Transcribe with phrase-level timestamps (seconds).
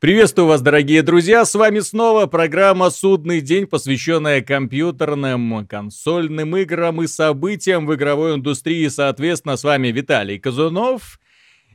[0.00, 1.44] Приветствую вас, дорогие друзья!
[1.44, 8.86] С вами снова программа «Судный день», посвященная компьютерным, консольным играм и событиям в игровой индустрии.
[8.86, 11.18] Соответственно, с вами Виталий Казунов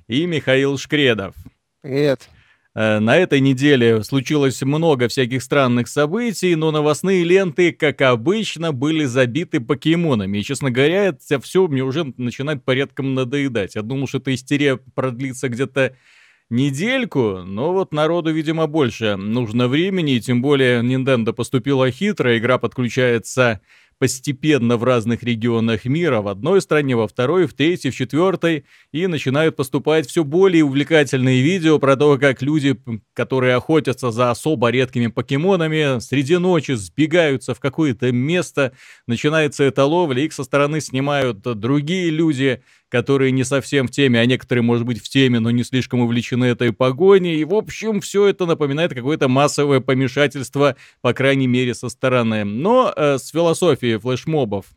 [0.08, 1.36] и Михаил Шкредов.
[1.82, 2.30] Привет.
[2.74, 9.04] Э, на этой неделе случилось много всяких странных событий, но новостные ленты, как обычно, были
[9.04, 10.38] забиты покемонами.
[10.38, 13.76] И, честно говоря, это все мне уже начинает порядком надоедать.
[13.76, 15.98] Я думал, что эта истерия продлится где-то
[16.54, 22.58] недельку, но вот народу, видимо, больше нужно времени, и тем более Nintendo поступила хитро, игра
[22.58, 23.60] подключается
[24.00, 29.08] постепенно в разных регионах мира, в одной стране, во второй, в третьей, в четвертой, и
[29.08, 32.78] начинают поступать все более увлекательные видео про то, как люди,
[33.14, 38.74] которые охотятся за особо редкими покемонами, среди ночи сбегаются в какое-то место,
[39.08, 42.62] начинается эта ловля, их со стороны снимают другие люди,
[42.94, 46.46] которые не совсем в теме, а некоторые, может быть, в теме, но не слишком увлечены
[46.46, 47.38] этой погоней.
[47.38, 52.44] И, в общем, все это напоминает какое-то массовое помешательство, по крайней мере, со стороны.
[52.44, 54.68] Но э, с философией флешмобов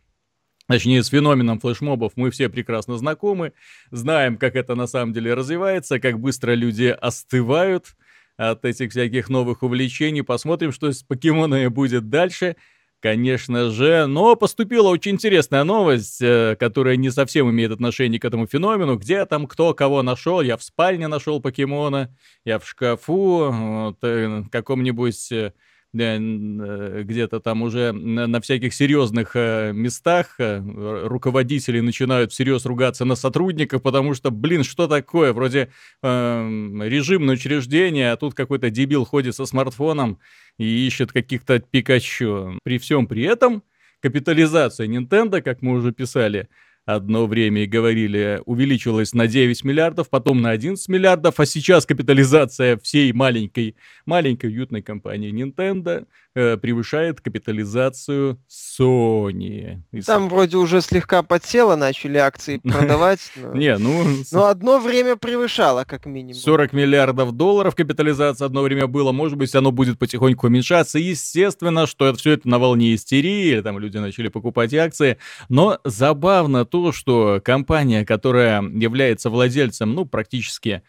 [0.67, 3.53] Точнее, с феноменом флешмобов мы все прекрасно знакомы,
[3.91, 7.97] знаем, как это на самом деле развивается, как быстро люди остывают
[8.39, 10.23] от этих всяких новых увлечений.
[10.23, 12.57] Посмотрим, что с покемонами будет дальше
[13.01, 14.07] конечно же.
[14.07, 18.97] Но поступила очень интересная новость, э, которая не совсем имеет отношение к этому феномену.
[18.97, 20.41] Где там кто кого нашел?
[20.41, 25.53] Я в спальне нашел покемона, я в шкафу, вот, э, каком-нибудь Э,
[25.97, 30.61] где-то там уже на всяких серьезных э, местах э,
[31.07, 35.33] руководители начинают всерьез ругаться на сотрудников, потому что, блин, что такое?
[35.33, 35.71] Вроде
[36.03, 40.19] э, режимное учреждение, а тут какой-то дебил ходит со смартфоном
[40.59, 42.59] и ищет каких-то Пикачу.
[42.63, 43.63] При всем при этом
[44.01, 46.49] капитализация Nintendo, как мы уже писали,
[46.87, 52.79] одно время и говорили, увеличилась на 9 миллиардов, потом на 11 миллиардов, а сейчас капитализация
[52.79, 59.83] всей маленькой, маленькой уютной компании Nintendo э, превышает капитализацию Sony.
[60.07, 63.33] Там вроде уже слегка подсело, начали акции продавать.
[63.53, 64.05] Не, ну...
[64.31, 66.35] Но одно время превышало, как минимум.
[66.35, 71.01] 40 миллиардов долларов капитализация одно время было, может быть, оно будет потихоньку уменьшаться.
[71.01, 76.65] Естественно, что это все это на волне истерии, там люди начали покупать акции, но забавно
[76.65, 80.83] то, то, что компания, которая является владельцем, ну, практически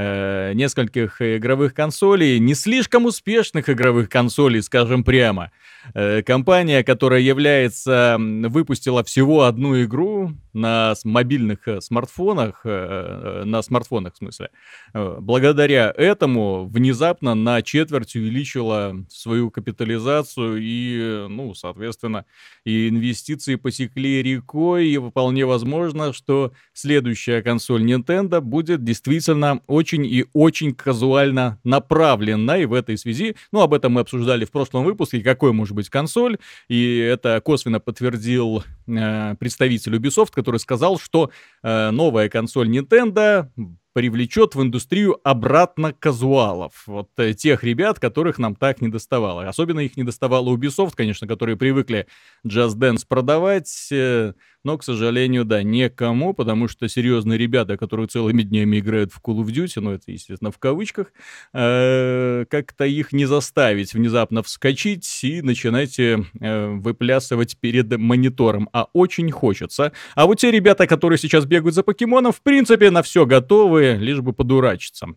[0.00, 5.50] э, нескольких игровых консолей, не слишком успешных игровых консолей, скажем прямо,
[5.94, 14.14] Э, компания, которая является, выпустила всего одну игру на мобильных э, смартфонах, э, на смартфонах
[14.14, 14.50] в смысле,
[14.92, 22.24] благодаря этому внезапно на четверть увеличила свою капитализацию и, ну, соответственно,
[22.64, 30.26] и инвестиции посекли рекой, и вполне возможно, что следующая консоль Nintendo будет действительно очень и
[30.32, 35.20] очень казуально направлена, и в этой связи, ну, об этом мы обсуждали в прошлом выпуске,
[35.20, 41.30] какой может быть консоль, и это косвенно подтвердил э, представитель Ubisoft, который сказал, что
[41.62, 43.48] э, новая консоль Nintendo
[43.92, 46.84] привлечет в индустрию обратно казуалов.
[46.86, 49.48] Вот э, тех ребят, которых нам так не доставало.
[49.48, 52.06] Особенно их не доставало Ubisoft, конечно, которые привыкли
[52.46, 53.88] Just Dance продавать.
[53.90, 59.20] Э, но, к сожалению, да, некому, потому что серьезные ребята, которые целыми днями играют в
[59.20, 61.12] Call of Duty, ну, это, естественно, в кавычках,
[61.54, 68.68] э, как-то их не заставить внезапно вскочить и начинать э, выплясывать перед монитором.
[68.72, 69.92] А очень хочется.
[70.14, 74.20] А вот те ребята, которые сейчас бегают за покемоном, в принципе, на все готовы, лишь
[74.20, 75.08] бы подурачиться.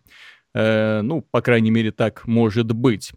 [0.54, 3.12] Э, ну, по крайней мере, так может быть.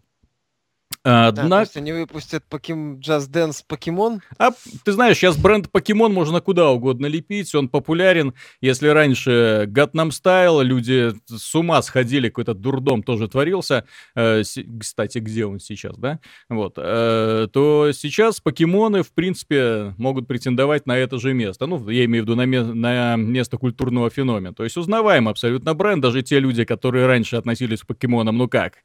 [1.02, 1.48] Однако...
[1.48, 2.98] Да, то есть они выпустят покем...
[2.98, 4.20] Just Dance покемон?
[4.38, 4.50] А
[4.84, 8.34] ты знаешь, сейчас бренд покемон можно куда угодно лепить, он популярен.
[8.60, 14.58] Если раньше Gangnam Style, люди с ума сходили, какой-то дурдом тоже творился, э, с...
[14.80, 16.20] кстати, где он сейчас, да?
[16.48, 21.66] Вот, э, то сейчас покемоны, в принципе, могут претендовать на это же место.
[21.66, 22.62] Ну, я имею в виду на, ме...
[22.62, 24.54] на место культурного феномена.
[24.54, 28.78] То есть узнаваем абсолютно бренд, даже те люди, которые раньше относились к покемонам, ну как,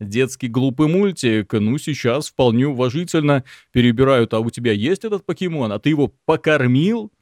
[0.00, 5.78] детский глупый мультик, ну, сейчас вполне уважительно перебирают, а у тебя есть этот покемон, а
[5.78, 7.12] ты его покормил?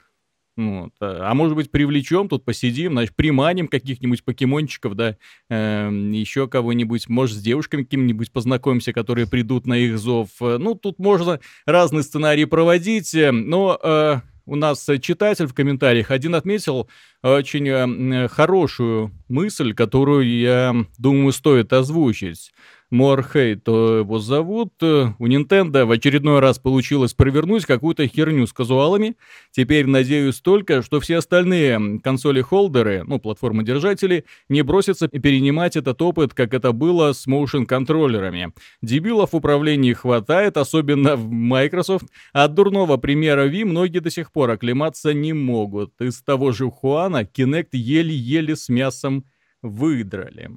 [0.57, 0.93] Вот.
[1.01, 5.17] А, может быть, привлечем, тут посидим, значит, приманим каких-нибудь покемончиков, да,
[5.51, 10.31] э, еще кого-нибудь, может, с девушками какими-нибудь познакомимся, которые придут на их зов.
[10.41, 16.35] Ну, тут можно разные сценарии проводить, э, но э, у нас читатель в комментариях один
[16.35, 16.89] отметил
[17.23, 22.53] очень хорошую мысль, которую, я думаю, стоит озвучить.
[22.91, 24.75] Морхей, то его зовут.
[24.81, 29.17] Э, у Nintendo в очередной раз получилось провернуть какую-то херню с казуалами.
[29.51, 36.55] Теперь надеюсь только, что все остальные консоли-холдеры, ну, платформодержатели, не бросятся перенимать этот опыт, как
[36.55, 38.53] это было с моушен-контроллерами.
[38.83, 42.07] Дебилов в управлении хватает, особенно в Microsoft.
[42.33, 46.01] От дурного примера Wii многие до сих пор оклематься не могут.
[46.01, 49.25] Из того же Хуана Kinect еле-еле с мясом
[49.63, 50.51] выдрали.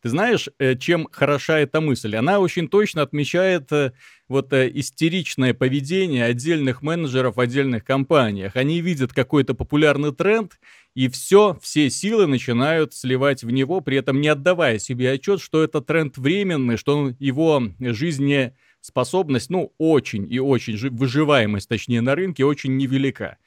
[0.00, 2.14] Ты знаешь, э, чем хороша эта мысль?
[2.14, 3.92] Она очень точно отмечает э,
[4.28, 8.54] вот э, истеричное поведение отдельных менеджеров в отдельных компаниях.
[8.54, 10.60] Они видят какой-то популярный тренд,
[10.94, 15.64] и все, все силы начинают сливать в него, при этом не отдавая себе отчет, что
[15.64, 22.76] это тренд временный, что его жизнеспособность, ну, очень и очень, выживаемость, точнее, на рынке очень
[22.76, 23.38] невелика.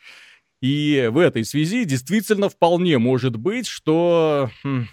[0.62, 4.86] И в этой связи действительно вполне может быть, что хм,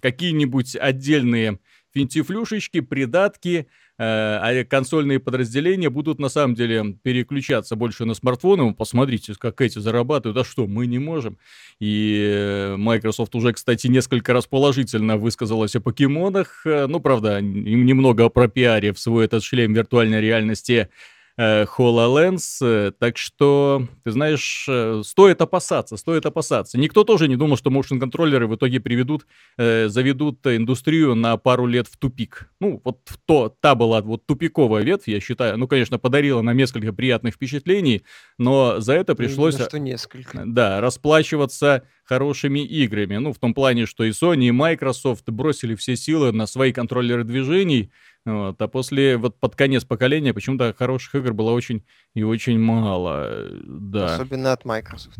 [0.00, 1.58] какие-нибудь отдельные
[1.94, 3.66] финтифлюшечки, придатки,
[3.98, 8.74] э, а консольные подразделения будут на самом деле переключаться больше на смартфоны.
[8.74, 10.38] Посмотрите, как эти зарабатывают.
[10.38, 11.38] А что, мы не можем?
[11.80, 16.62] И э, Microsoft уже, кстати, несколько раз положительно высказалась о покемонах.
[16.64, 20.88] Э, ну, правда, немного про пиаре в свой этот шлем виртуальной реальности
[21.38, 22.58] HoloLens.
[22.60, 26.78] Э, так что, ты знаешь, э, стоит опасаться, стоит опасаться.
[26.78, 29.26] Никто тоже не думал, что motion контроллеры в итоге приведут,
[29.56, 32.50] заведут индустрию на пару лет в тупик.
[32.60, 35.58] Ну, вот то, та была вот тупиковая ветвь, я считаю.
[35.58, 38.02] Ну, конечно, подарила нам несколько приятных впечатлений,
[38.38, 39.54] но за это пришлось...
[39.54, 40.42] Именно что несколько.
[40.44, 43.16] Да, расплачиваться хорошими играми.
[43.16, 47.24] Ну, в том плане, что и Sony, и Microsoft бросили все силы на свои контроллеры
[47.24, 47.92] движений,
[48.24, 51.84] вот, а после, вот под конец поколения, почему-то хороших игр было очень
[52.14, 53.46] и очень мало.
[53.62, 54.16] Да.
[54.16, 55.18] Особенно от Microsoft.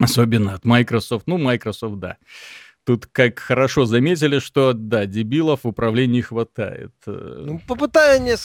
[0.00, 1.26] Особенно от Microsoft.
[1.26, 2.16] Ну, Microsoft, да.
[2.84, 6.92] Тут как хорошо заметили, что да, дебилов в управлении хватает.
[7.06, 8.36] Ну, попытание,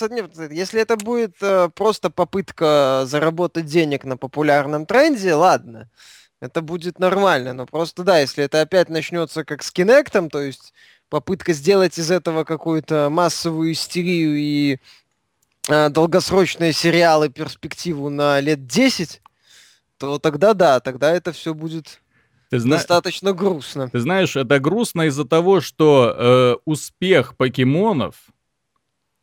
[0.51, 5.89] если это будет э, просто попытка заработать денег на популярном тренде, ладно
[6.43, 7.53] это будет нормально.
[7.53, 10.73] Но просто да, если это опять начнется как с Кинектом, то есть
[11.07, 14.77] попытка сделать из этого какую-то массовую истерию и
[15.69, 19.21] э, долгосрочные сериалы, перспективу на лет 10,
[19.97, 22.01] то тогда да, тогда это все будет
[22.49, 22.75] ты зна...
[22.75, 23.89] достаточно грустно.
[23.89, 28.15] Ты знаешь, это грустно из-за того, что э, успех покемонов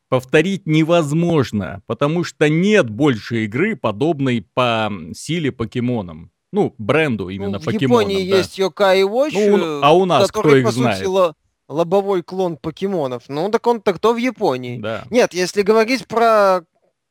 [0.09, 6.31] повторить невозможно, потому что нет больше игры, подобной по силе покемонам.
[6.53, 8.09] Ну, бренду именно ну, в покемонам.
[8.09, 8.37] В Японии да.
[8.39, 11.07] есть Yokai Watch, ну, а у нас который, кто их по знает?
[11.07, 11.35] Сути,
[11.69, 13.25] лобовой клон покемонов.
[13.29, 14.79] Ну, так он так то в Японии.
[14.79, 15.05] Да.
[15.11, 16.65] Нет, если говорить про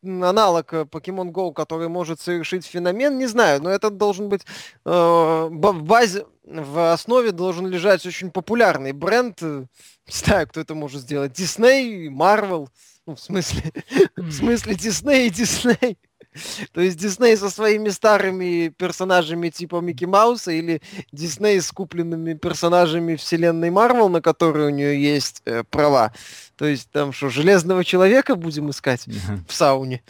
[0.03, 4.41] аналог Pokemon Go, который может совершить феномен, не знаю, но это должен быть
[4.85, 9.39] э, в базе, в основе должен лежать очень популярный бренд.
[9.41, 9.65] Э,
[10.07, 11.39] не знаю, кто это может сделать.
[11.39, 12.67] Disney, Marvel.
[13.05, 13.71] Ну, в смысле,
[14.17, 15.97] в смысле Disney и Disney.
[16.73, 20.81] То есть Дисней со своими старыми персонажами типа Микки Мауса или
[21.11, 26.13] Дисней с купленными персонажами вселенной Марвел, на которые у нее есть э, права.
[26.57, 29.07] То есть там что, Железного Человека будем искать
[29.47, 30.03] в сауне?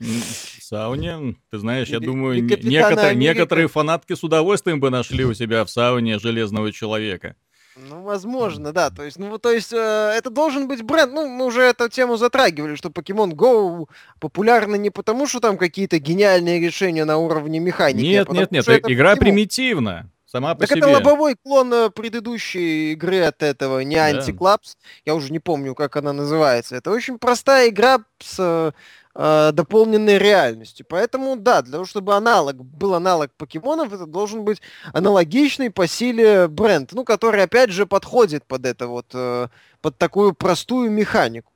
[0.00, 5.64] В сауне, ты знаешь, я думаю, некоторые, некоторые фанатки с удовольствием бы нашли у себя
[5.64, 7.36] в сауне Железного Человека.
[7.76, 8.90] Ну, возможно, да.
[8.90, 9.76] То есть, ну, то есть, э,
[10.16, 11.12] это должен быть бренд.
[11.12, 13.88] Ну, мы уже эту тему затрагивали, что Pokemon Go
[14.20, 18.06] популярны не потому, что там какие-то гениальные решения на уровне механики.
[18.06, 19.18] Нет, а нет, нет, это игра Pokemon.
[19.18, 20.10] примитивна.
[20.26, 20.80] Сама по так себе.
[20.80, 24.58] это лобовой клон э, предыдущей игры от этого, не да.
[25.04, 26.74] Я уже не помню, как она называется.
[26.74, 28.74] Это очень простая игра с
[29.14, 30.86] э, дополненной реальностью.
[30.88, 34.60] Поэтому, да, для того, чтобы аналог был аналог покемонов, это должен быть
[34.92, 39.48] аналогичный по силе бренд, ну, который, опять же, подходит под это вот, э,
[39.80, 41.52] под такую простую механику.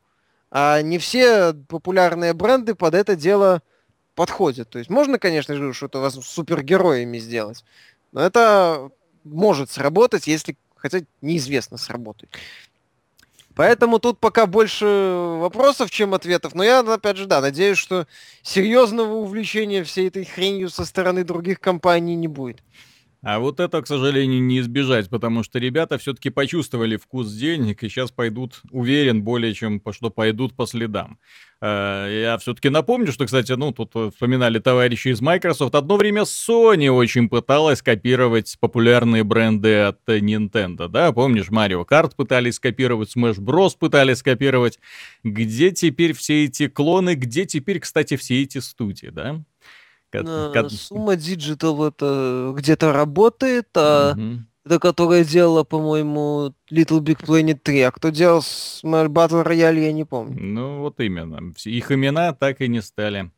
[0.50, 3.62] А не все популярные бренды под это дело
[4.15, 4.71] подходят.
[4.71, 7.65] То есть можно, конечно же, что-то с супергероями сделать,
[8.12, 8.91] но это
[9.25, 12.35] может сработать, если хотя неизвестно сработает.
[13.59, 14.87] Поэтому тут пока больше
[15.41, 16.55] вопросов, чем ответов.
[16.55, 18.07] Но я, опять же, да, надеюсь, что
[18.41, 22.62] серьезного увлечения всей этой хренью со стороны других компаний не будет.
[23.20, 27.88] А вот это, к сожалению, не избежать, потому что ребята все-таки почувствовали вкус денег и
[27.88, 31.18] сейчас пойдут, уверен, более чем, что пойдут по следам.
[31.60, 36.88] Э, я все-таки напомню, что, кстати, ну, тут вспоминали товарищи из Microsoft, одно время Sony
[36.88, 43.72] очень пыталась копировать популярные бренды от Nintendo, да, помнишь, Mario Kart пытались скопировать, Smash Bros.
[43.76, 44.78] пытались скопировать.
[45.25, 49.42] Где теперь все эти клоны, где теперь, кстати, все эти студии, да?
[50.71, 54.45] Сумма Digital это где-то работает, а угу.
[54.69, 57.81] Это которая делала, по-моему, Little Big Planet 3.
[57.81, 60.37] А кто делал Battle Royale, я не помню.
[60.38, 61.55] Ну, вот именно.
[61.65, 63.31] Их имена так и не стали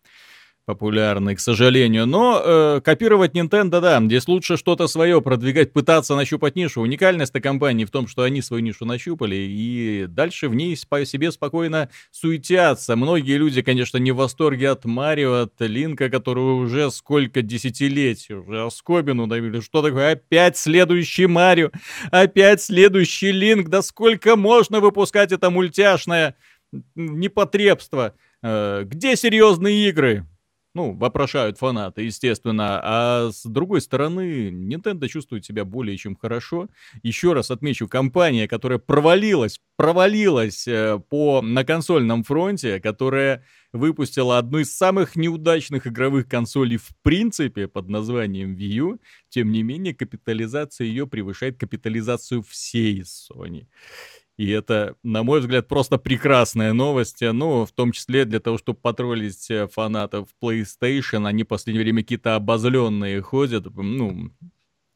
[0.64, 2.06] популярный, к сожалению.
[2.06, 6.80] Но э, копировать Nintendo, да, здесь лучше что-то свое продвигать, пытаться нащупать нишу.
[6.80, 11.04] Уникальность этой компании в том, что они свою нишу нащупали, и дальше в ней по
[11.04, 12.96] себе спокойно суетятся.
[12.96, 18.64] Многие люди, конечно, не в восторге от Марио, от Линка, который уже сколько десятилетий, уже
[18.64, 19.60] оскобину давили.
[19.60, 20.12] Что такое?
[20.12, 21.70] Опять следующий Марио,
[22.10, 23.68] опять следующий Линк.
[23.68, 26.36] Да сколько можно выпускать это мультяшное
[26.94, 28.14] непотребство?
[28.42, 30.26] Э, где серьезные игры?
[30.72, 32.80] Ну, вопрошают фанаты, естественно.
[32.82, 36.68] А с другой стороны, Nintendo чувствует себя более чем хорошо.
[37.02, 44.58] Еще раз отмечу, компания, которая провалилась, провалилась э, по, на консольном фронте, которая выпустила одну
[44.58, 50.86] из самых неудачных игровых консолей в принципе под названием Wii U, тем не менее капитализация
[50.86, 53.66] ее превышает капитализацию всей Sony.
[54.40, 57.20] И это, на мой взгляд, просто прекрасная новость.
[57.20, 61.28] Ну, в том числе для того, чтобы потроллить э, фанатов PlayStation.
[61.28, 63.66] Они в последнее время какие-то обозленные ходят.
[63.76, 64.30] Ну,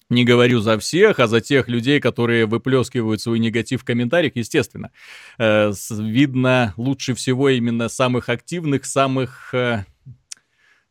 [0.08, 4.92] не говорю за всех, а за тех людей, которые выплескивают свой негатив в комментариях, естественно.
[5.36, 9.84] Э, видно лучше всего именно самых активных, самых э,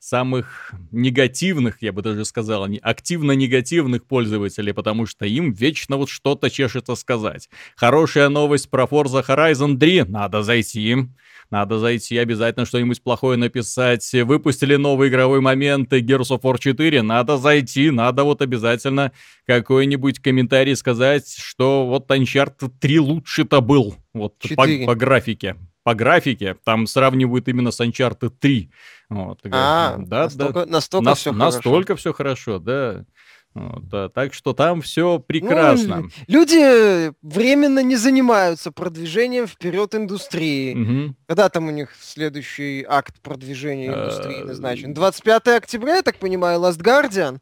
[0.03, 6.49] самых негативных, я бы даже сказал, активно негативных пользователей, потому что им вечно вот что-то
[6.49, 7.49] чешется сказать.
[7.77, 11.07] Хорошая новость про Forza Horizon 3, надо зайти.
[11.49, 14.11] Надо зайти, обязательно что-нибудь плохое написать.
[14.11, 19.11] Выпустили новый игровой момент Gears of War 4, надо зайти, надо вот обязательно
[19.45, 23.95] какой-нибудь комментарий сказать, что вот Uncharted 3 лучше-то был.
[24.13, 28.71] Вот по, по графике по графике, там сравнивают именно с Uncharted 3.
[29.09, 31.95] Вот, а, да, настолько, да, настолько на, все настолько хорошо.
[31.95, 33.05] все хорошо, да.
[33.53, 34.09] Вот, да.
[34.09, 36.01] Так что там все прекрасно.
[36.01, 40.73] Ну, люди временно не занимаются продвижением вперед индустрии.
[40.73, 41.15] Угу.
[41.27, 44.93] Когда там у них следующий акт продвижения индустрии а, назначен?
[44.93, 47.39] 25 октября, я так понимаю, Last Guardian?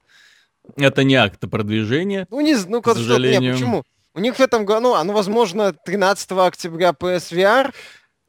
[0.75, 2.27] Это не акт продвижения.
[2.29, 3.41] Ну, не, ну, к сожалению.
[3.41, 3.83] Нет, почему?
[4.13, 7.73] У них в этом году, ну, оно, возможно, 13 октября PSVR,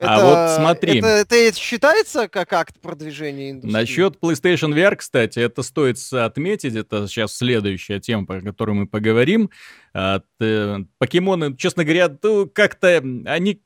[0.02, 0.98] это, а вот смотри.
[0.98, 3.72] Это, это считается как акт продвижения индустрии?
[3.72, 6.74] Насчет PlayStation VR, кстати, это стоит отметить.
[6.74, 9.50] Это сейчас следующая тема, про которую мы поговорим.
[9.92, 13.62] Покемоны, честно говоря, ну, как-то они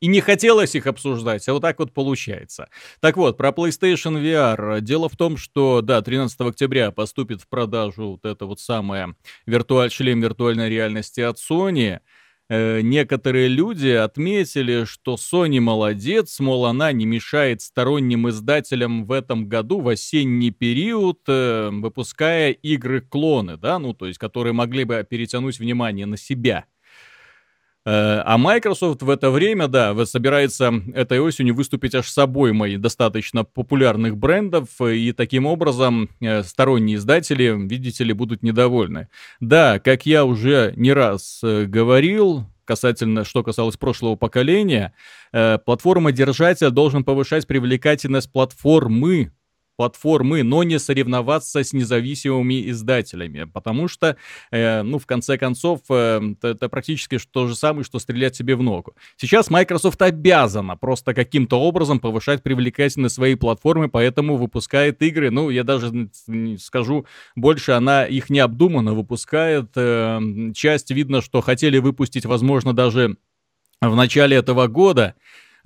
[0.00, 2.68] и не хотелось их обсуждать, а вот так вот получается.
[3.00, 4.80] Так вот, про PlayStation VR.
[4.80, 9.14] Дело в том, что, да, 13 октября поступит в продажу вот это вот самое
[9.46, 9.90] виртуаль...
[9.90, 12.00] шлем виртуальной реальности от Sony.
[12.50, 19.48] Э, некоторые люди отметили, что Sony молодец, мол, она не мешает сторонним издателям в этом
[19.48, 25.58] году в осенний период, э, выпуская игры-клоны, да, ну, то есть, которые могли бы перетянуть
[25.58, 26.66] внимание на себя.
[27.86, 33.44] Э, а Microsoft в это время, да, собирается этой осенью выступить аж с обоймой достаточно
[33.44, 39.08] популярных брендов, и таким образом э, сторонние издатели, видите ли, будут недовольны.
[39.40, 44.94] Да, как я уже не раз э, говорил, касательно, что касалось прошлого поколения,
[45.32, 49.32] платформа-держатель должен повышать привлекательность платформы
[49.76, 54.16] платформы, но не соревноваться с независимыми издателями, потому что,
[54.50, 58.62] э, ну, в конце концов, э, это, практически то же самое, что стрелять себе в
[58.62, 58.94] ногу.
[59.16, 65.64] Сейчас Microsoft обязана просто каким-то образом повышать привлекательность своей платформы, поэтому выпускает игры, ну, я
[65.64, 66.08] даже
[66.58, 70.20] скажу больше, она их необдуманно выпускает, э,
[70.54, 73.16] часть видно, что хотели выпустить, возможно, даже
[73.80, 75.14] в начале этого года,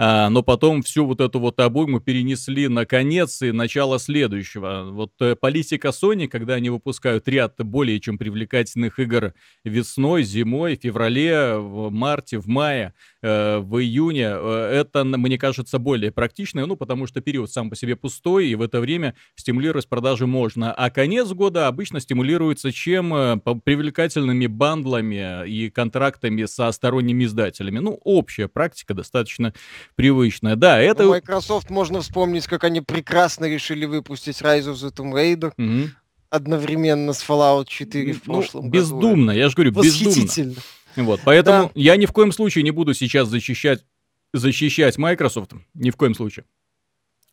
[0.01, 4.87] а, но потом всю вот эту вот обойму перенесли на конец и начало следующего.
[4.93, 10.83] Вот э, политика Sony, когда они выпускают ряд более чем привлекательных игр весной, зимой, в
[10.83, 16.77] феврале, в марте, в мае, э, в июне, э, это, мне кажется, более практично, ну,
[16.77, 20.73] потому что период сам по себе пустой, и в это время стимулировать продажи можно.
[20.73, 23.41] А конец года обычно стимулируется чем?
[23.65, 27.81] Привлекательными бандлами и контрактами со сторонними издателями.
[27.81, 29.53] Ну, общая практика достаточно
[29.95, 30.57] привычная.
[30.57, 31.07] Да, это...
[31.07, 35.53] У Microsoft можно вспомнить, как они прекрасно решили выпустить Rise of the Tomb Raider.
[35.57, 35.91] Угу.
[36.31, 39.39] Одновременно с Fallout 4 в ну, прошлом ну, бездумно, году.
[39.39, 40.55] я же говорю, бездумно.
[40.97, 41.71] Вот, поэтому да.
[41.75, 43.85] я ни в коем случае не буду сейчас защищать,
[44.33, 46.45] защищать Microsoft, ни в коем случае.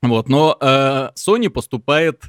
[0.01, 2.23] Вот, но э, Sony поступает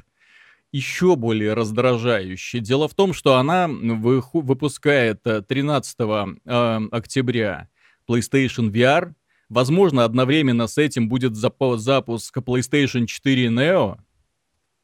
[0.71, 2.59] еще более раздражающе.
[2.59, 7.69] Дело в том, что она выпускает 13 э, э, октября
[8.09, 9.13] PlayStation VR,
[9.49, 11.35] Возможно, одновременно с этим будет
[11.77, 13.97] запуск PlayStation 4 Neo.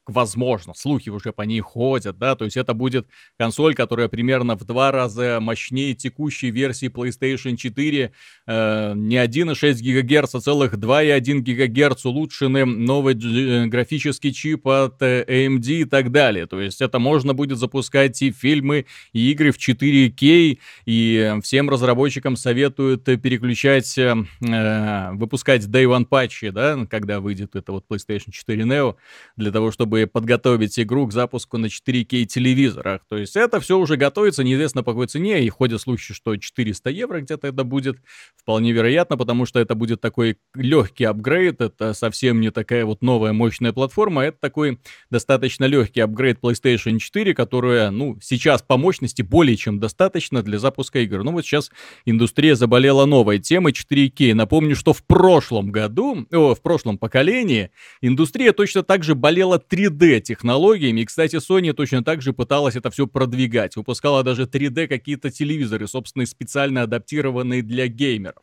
[0.06, 3.06] Возможно, слухи уже по ней ходят, да, то есть это будет
[3.38, 8.12] консоль, которая примерно в два раза мощнее текущей версии PlayStation 4,
[8.46, 15.24] э, не 1,6 ГГц, а целых 2,1 ГГц, улучшенный новый э, графический чип от э,
[15.26, 19.58] AMD и так далее, то есть это можно будет запускать и фильмы, и игры в
[19.58, 27.56] 4К, и всем разработчикам советуют переключать, э, э, выпускать Day One патчи, да, когда выйдет
[27.56, 28.96] это вот PlayStation 4 Neo,
[29.36, 33.02] для того, чтобы чтобы подготовить игру к запуску на 4К телевизорах.
[33.08, 36.90] То есть это все уже готовится, неизвестно по какой цене, и ходят слухи, что 400
[36.90, 37.98] евро где-то это будет.
[38.36, 43.32] Вполне вероятно, потому что это будет такой легкий апгрейд, это совсем не такая вот новая
[43.32, 49.56] мощная платформа, это такой достаточно легкий апгрейд PlayStation 4, которая, ну, сейчас по мощности более
[49.56, 51.22] чем достаточно для запуска игр.
[51.22, 51.70] Ну вот сейчас
[52.04, 54.34] индустрия заболела новой темой 4К.
[54.34, 57.70] Напомню, что в прошлом году, о, в прошлом поколении
[58.00, 61.00] индустрия точно так же болела 3 3D-технологиями.
[61.00, 63.76] И, кстати, Sony точно так же пыталась это все продвигать.
[63.76, 68.42] Выпускала даже 3D какие-то телевизоры, собственно, специально адаптированные для геймеров.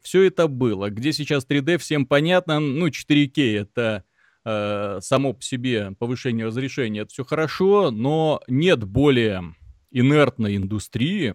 [0.00, 0.90] Все это было.
[0.90, 2.60] Где сейчас 3D, всем понятно.
[2.60, 4.04] Ну, 4К это
[4.44, 9.54] э, само по себе повышение разрешения, это все хорошо, но нет более
[9.90, 11.34] инертной индустрии,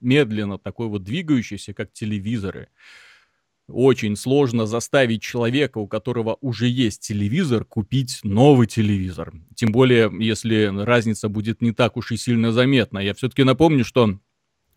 [0.00, 2.68] медленно такой вот двигающейся, как телевизоры
[3.72, 9.32] очень сложно заставить человека, у которого уже есть телевизор, купить новый телевизор.
[9.54, 12.98] Тем более, если разница будет не так уж и сильно заметна.
[12.98, 14.18] Я все-таки напомню, что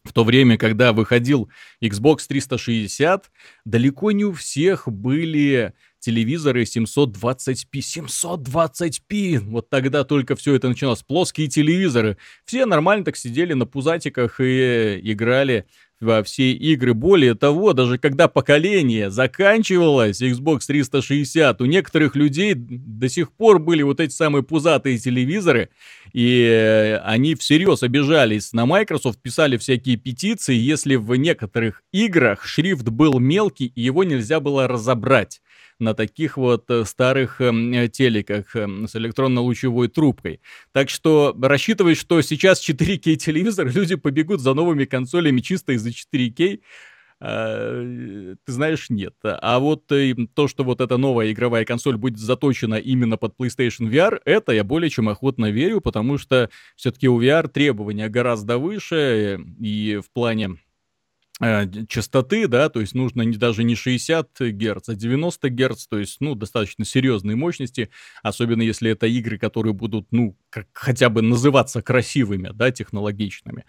[0.05, 1.49] в то время, когда выходил
[1.81, 3.31] Xbox 360,
[3.65, 7.65] далеко не у всех были телевизоры 720p.
[7.73, 9.39] 720p!
[9.39, 11.01] Вот тогда только все это начиналось.
[11.01, 12.17] Плоские телевизоры.
[12.45, 15.65] Все нормально так сидели на пузатиках и играли
[15.99, 16.93] во все игры.
[16.93, 23.81] Более того, даже когда поколение заканчивалось, Xbox 360, у некоторых людей до сих пор были
[23.81, 25.69] вот эти самые пузатые телевизоры,
[26.13, 33.19] и они всерьез обижались на Microsoft, писали всякие петиции, если в некоторых играх шрифт был
[33.19, 35.41] мелкий, и его нельзя было разобрать
[35.79, 40.41] на таких вот э, старых эм, телеках эм, с электронно-лучевой трубкой.
[40.71, 46.59] Так что рассчитывать, что сейчас 4К телевизор, люди побегут за новыми консолями чисто из-за 4К,
[47.21, 49.15] а, ты знаешь, нет.
[49.23, 53.89] А вот э, то, что вот эта новая игровая консоль будет заточена именно под PlayStation
[53.89, 58.95] VR, это я более чем охотно верю, потому что все-таки у VR требования гораздо выше,
[58.95, 60.64] э, и в плане Э,
[61.89, 66.17] частоты, да, то есть нужно не, даже не 60 Гц, а 90 Гц, то есть,
[66.21, 67.89] ну, достаточно серьезные мощности,
[68.23, 73.65] особенно если это игры, которые будут, ну, как, хотя бы называться красивыми, да, технологичными.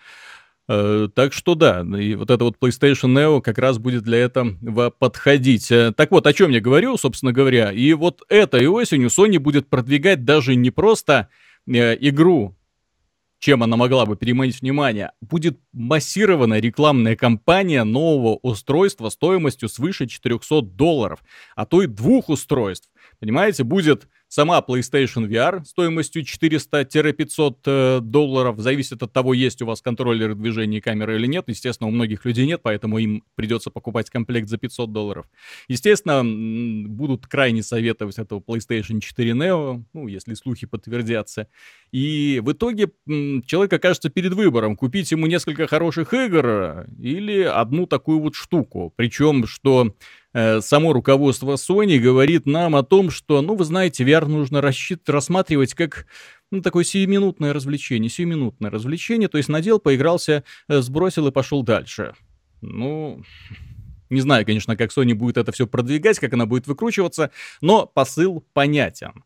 [0.69, 4.91] Э, так что да, и вот это вот PlayStation Neo как раз будет для этого
[4.91, 5.71] подходить.
[5.71, 9.69] Э, так вот, о чем я говорю, собственно говоря, и вот этой осенью Sony будет
[9.69, 11.29] продвигать даже не просто
[11.69, 12.57] э, игру
[13.39, 20.63] чем она могла бы переманить внимание, будет массированная рекламная кампания нового устройства стоимостью свыше 400
[20.63, 21.21] долларов,
[21.55, 22.89] а то и двух устройств.
[23.21, 29.81] Понимаете, будет Сама PlayStation VR стоимостью 400-500 э, долларов, зависит от того, есть у вас
[29.81, 31.45] контроллеры движения камеры или нет.
[31.47, 35.27] Естественно, у многих людей нет, поэтому им придется покупать комплект за 500 долларов.
[35.69, 41.47] Естественно, будут крайне советовать этого PlayStation 4 Neo, ну, если слухи подтвердятся.
[41.93, 48.19] И в итоге человек окажется перед выбором, купить ему несколько хороших игр или одну такую
[48.19, 48.93] вот штуку.
[48.97, 49.95] Причем, что
[50.61, 55.09] само руководство Sony говорит нам о том, что, ну, вы знаете, VR нужно рассчит...
[55.09, 56.07] рассматривать как
[56.51, 62.15] ну, такое сиюминутное развлечение, сиюминутное развлечение, то есть надел, поигрался, э, сбросил и пошел дальше.
[62.61, 63.23] Ну,
[64.11, 68.45] не знаю, конечно, как Sony будет это все продвигать, как она будет выкручиваться, но посыл
[68.53, 69.25] понятен.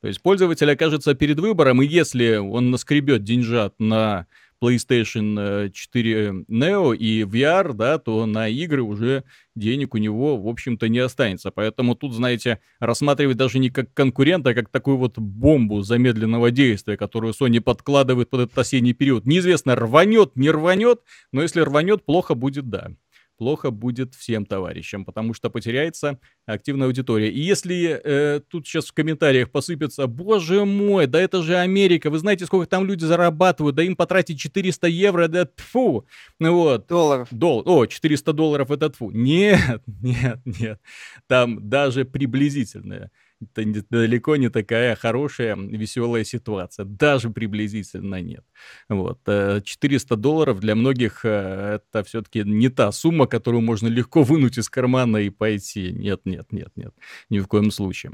[0.00, 4.26] То есть пользователь окажется перед выбором, и если он наскребет деньжат на
[4.62, 9.24] PlayStation 4 э, Neo и VR, да, то на игры уже
[9.56, 11.50] денег у него, в общем-то, не останется.
[11.50, 16.96] Поэтому тут, знаете, рассматривать даже не как конкурента, а как такую вот бомбу замедленного действия,
[16.96, 19.26] которую Sony подкладывает под этот осенний период.
[19.26, 21.00] Неизвестно, рванет, не рванет,
[21.32, 22.92] но если рванет, плохо будет, да
[23.36, 27.30] плохо будет всем товарищам, потому что потеряется активная аудитория.
[27.30, 32.18] И если э, тут сейчас в комментариях посыпется, боже мой, да это же Америка, вы
[32.18, 36.06] знаете, сколько там люди зарабатывают, да им потратить 400 евро, да тфу,
[36.38, 36.86] вот.
[36.86, 37.28] Долларов.
[37.30, 39.10] Дол О, 400 долларов это тфу.
[39.10, 40.80] Нет, нет, нет,
[41.26, 43.10] там даже приблизительная
[43.54, 46.84] это далеко не такая хорошая, веселая ситуация.
[46.84, 48.44] Даже приблизительно нет.
[48.88, 49.20] Вот.
[49.24, 54.58] 400 э, долларов для многих э, это все-таки не та сумма, которую можно легко вынуть
[54.58, 55.92] из кармана и пойти.
[55.92, 56.94] Нет, нет, нет, нет.
[57.30, 58.12] Ни в коем случае.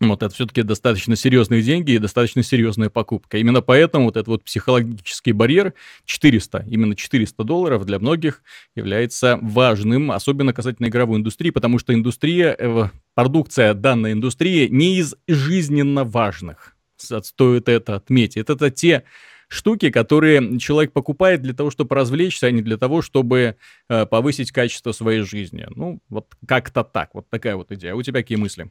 [0.00, 3.38] Вот это все-таки достаточно серьезные деньги и достаточно серьезная покупка.
[3.38, 5.72] Именно поэтому вот этот вот психологический барьер
[6.04, 8.42] 400, именно 400 долларов для многих
[8.74, 15.14] является важным, особенно касательно игровой индустрии, потому что индустрия, э, продукция данной индустрии не из
[15.26, 16.76] жизненно важных.
[16.96, 18.48] Стоит это отметить.
[18.48, 19.04] Это, те
[19.48, 23.56] штуки, которые человек покупает для того, чтобы развлечься, а не для того, чтобы
[23.88, 25.66] э, повысить качество своей жизни.
[25.74, 27.10] Ну, вот как-то так.
[27.14, 27.94] Вот такая вот идея.
[27.94, 28.70] У тебя какие мысли?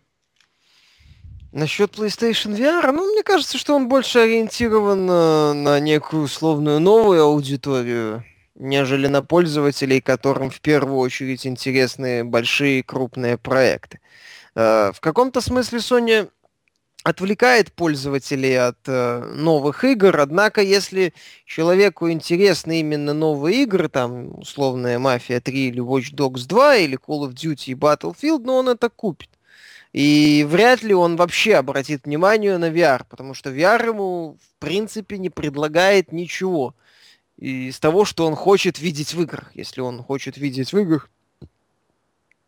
[1.55, 7.23] Насчет PlayStation VR, ну, мне кажется, что он больше ориентирован на, на некую условную новую
[7.23, 14.01] аудиторию, нежели на пользователей, которым в первую очередь интересны большие крупные проекты.
[14.53, 16.29] Э, в каком-то смысле Sony
[17.03, 21.13] отвлекает пользователей от э, новых игр, однако если
[21.45, 27.29] человеку интересны именно новые игры, там условная Mafia 3 или Watch Dogs 2 или Call
[27.29, 29.29] of Duty и Battlefield, ну он это купит.
[29.95, 35.17] И вряд ли он вообще обратит внимание на VR, потому что VR ему, в принципе,
[35.17, 36.75] не предлагает ничего
[37.37, 39.51] из того, что он хочет видеть в играх.
[39.53, 41.09] Если он хочет видеть в играх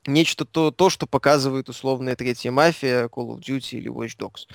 [0.08, 4.46] нечто то, то, что показывает условная третья мафия, Call of Duty или Watch Dogs.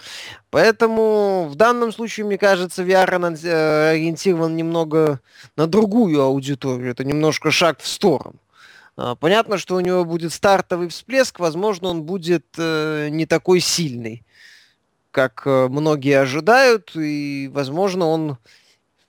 [0.50, 5.20] Поэтому в данном случае, мне кажется, VR э, ориентирован немного
[5.56, 6.90] на другую аудиторию.
[6.90, 8.38] Это немножко шаг в сторону.
[8.96, 14.24] А, понятно, что у него будет стартовый всплеск, возможно, он будет э, не такой сильный,
[15.10, 18.38] как э, многие ожидают, и, возможно, он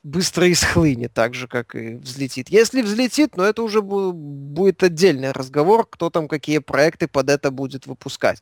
[0.04, 2.50] быстро исхлынет, так же, как и взлетит.
[2.50, 7.52] Если взлетит, но ну, это уже будет отдельный разговор, кто там какие проекты под это
[7.52, 8.41] будет выпускать.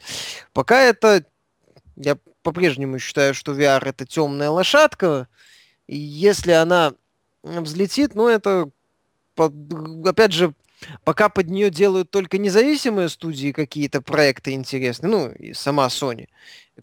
[0.54, 1.24] Пока это,
[1.96, 5.28] я по-прежнему считаю, что VR это темная лошадка,
[5.88, 6.94] и если она
[7.44, 8.70] взлетит, ну это,
[9.38, 10.54] опять же,
[11.04, 16.28] Пока под нее делают только независимые студии какие-то проекты интересные, ну и сама Sony.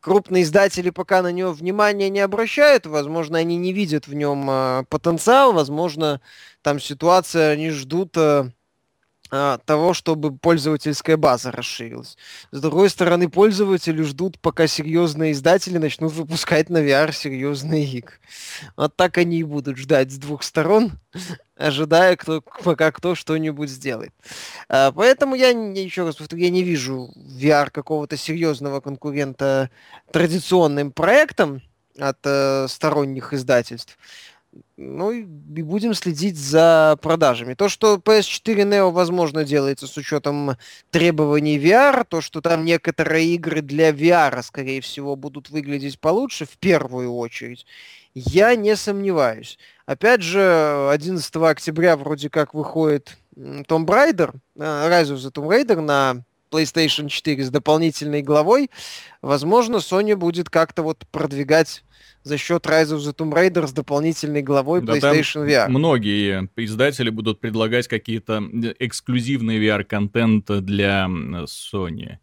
[0.01, 4.85] Крупные издатели пока на него внимания не обращают, возможно, они не видят в нем э,
[4.89, 6.21] потенциал, возможно,
[6.63, 8.51] там ситуация, они ждут э,
[9.31, 12.17] того, чтобы пользовательская база расширилась.
[12.51, 18.15] С другой стороны, пользователи ждут, пока серьезные издатели начнут выпускать на VR серьезные игры.
[18.77, 20.93] Вот так они и будут ждать с двух сторон,
[21.57, 24.13] ожидая, кто, пока кто что-нибудь сделает.
[24.69, 29.71] А, поэтому я, еще раз повторю, я не вижу VR какого-то серьезного конкурента
[30.13, 31.63] традиционным проектам
[31.99, 33.99] от э, сторонних издательств.
[34.77, 37.55] Ну и будем следить за продажами.
[37.55, 40.57] То, что PS4 Neo, возможно, делается с учетом
[40.91, 46.57] требований VR, то, что там некоторые игры для VR, скорее всего, будут выглядеть получше, в
[46.59, 47.67] первую очередь,
[48.15, 49.59] я не сомневаюсь.
[49.87, 55.81] Опять же, 11 октября вроде как выходит Tomb Raider, э, Rise of the Tomb Raider
[55.81, 58.71] на PlayStation 4 с дополнительной главой.
[59.23, 61.85] Возможно, Sony будет как-то вот продвигать
[62.23, 65.69] за счет Rise of the Tomb Raider с дополнительной главой да, PlayStation VR.
[65.69, 68.43] Многие издатели будут предлагать какие-то
[68.79, 71.07] эксклюзивный VR-контент для
[71.47, 72.19] Sony.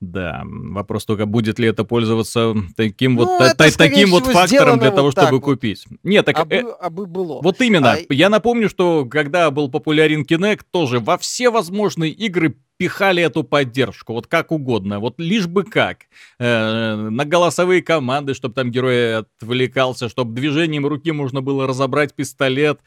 [0.00, 4.78] Да, вопрос только, будет ли это пользоваться таким ну, вот, это, та, таким вот фактором
[4.78, 5.44] для того, вот чтобы вот.
[5.44, 5.86] купить.
[6.02, 6.38] Нет, так...
[6.38, 7.40] Абы, э, абы было.
[7.40, 7.92] Вот именно.
[7.92, 7.98] А...
[8.10, 14.12] Я напомню, что когда был популярен Kinect, тоже во все возможные игры пихали эту поддержку,
[14.12, 16.06] вот как угодно, вот лишь бы как.
[16.38, 22.80] Э, на голосовые команды, чтобы там герой отвлекался, чтобы движением руки можно было разобрать пистолет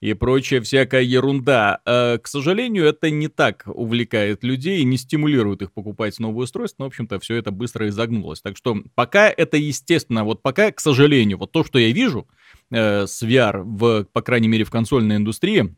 [0.00, 1.80] и прочая всякая ерунда.
[1.84, 6.82] Э, к сожалению, это не так увлекает людей и не стимулирует их покупать новое устройство,
[6.82, 8.40] но, в общем-то, все это быстро изогнулось.
[8.40, 12.26] Так что пока это естественно, вот пока, к сожалению, вот то, что я вижу
[12.70, 15.74] э, с VR, в, по крайней мере, в консольной индустрии,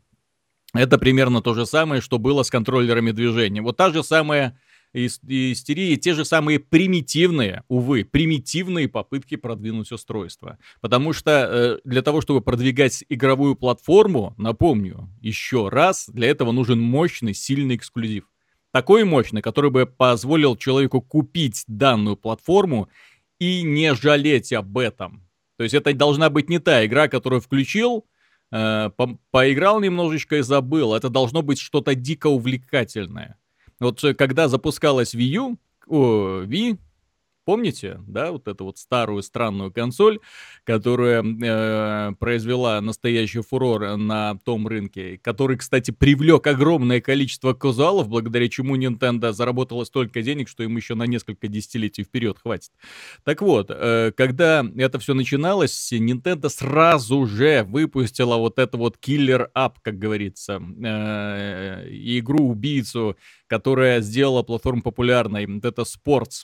[0.73, 3.61] это примерно то же самое, что было с контроллерами движения.
[3.61, 4.59] Вот та же самая
[4.93, 10.57] истерии, те же самые примитивные, увы, примитивные попытки продвинуть устройство.
[10.81, 16.79] Потому что э, для того, чтобы продвигать игровую платформу, напомню, еще раз, для этого нужен
[16.79, 18.25] мощный, сильный эксклюзив.
[18.71, 22.89] Такой мощный, который бы позволил человеку купить данную платформу
[23.39, 25.27] и не жалеть об этом.
[25.57, 28.05] То есть это должна быть не та игра, которую включил,
[28.51, 30.93] э, по поиграл немножечко и забыл.
[30.93, 33.37] Это должно быть что-то дико увлекательное.
[33.79, 35.57] Вот э, когда запускалась Wii U,
[35.87, 36.77] о, Wii,
[37.49, 40.19] Помните, да, вот эту вот старую странную консоль,
[40.65, 48.47] которая э, произвела настоящий фурор на том рынке, который, кстати, привлек огромное количество казуалов, благодаря
[48.49, 52.69] чему Nintendo заработала столько денег, что им еще на несколько десятилетий вперед хватит.
[53.23, 59.47] Так вот, э, когда это все начиналось, Nintendo сразу же выпустила вот это вот killer
[59.47, 65.45] app, как говорится, э, игру-убийцу, которая сделала платформу популярной.
[65.63, 66.43] Это Sports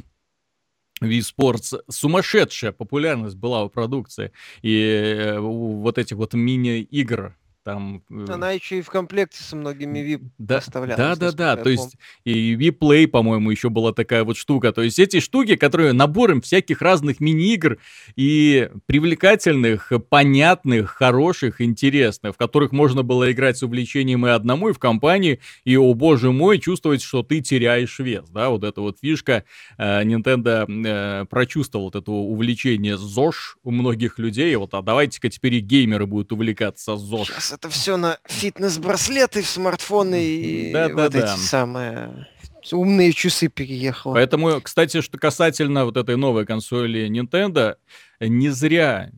[1.01, 4.31] Wii Sports сумасшедшая популярность была у продукции.
[4.61, 8.03] И э, вот этих вот мини-игр там...
[8.11, 11.17] Э, Она еще и в комплекте со многими VIP да, поставлялась.
[11.17, 14.71] Да-да-да, то есть и V-Play, по-моему, еще была такая вот штука.
[14.71, 17.79] То есть эти штуки, которые набором всяких разных мини-игр
[18.15, 24.73] и привлекательных, понятных, хороших, интересных, в которых можно было играть с увлечением и одному, и
[24.73, 28.99] в компании, и, о боже мой, чувствовать, что ты теряешь вес, да, вот эта вот
[29.01, 29.43] фишка.
[29.79, 35.55] Э, Nintendo э, прочувствовал вот это увлечение ЗОЖ у многих людей, вот, а давайте-ка теперь
[35.55, 37.27] и геймеры будут увлекаться ЗОЖ.
[37.29, 41.37] Сейчас это все на фитнес-браслеты, в смартфоны и да, вот да, эти да.
[41.37, 42.27] самые
[42.71, 44.13] умные часы переехало.
[44.13, 47.75] Поэтому, кстати, что касательно вот этой новой консоли Nintendo,
[48.19, 49.11] не зря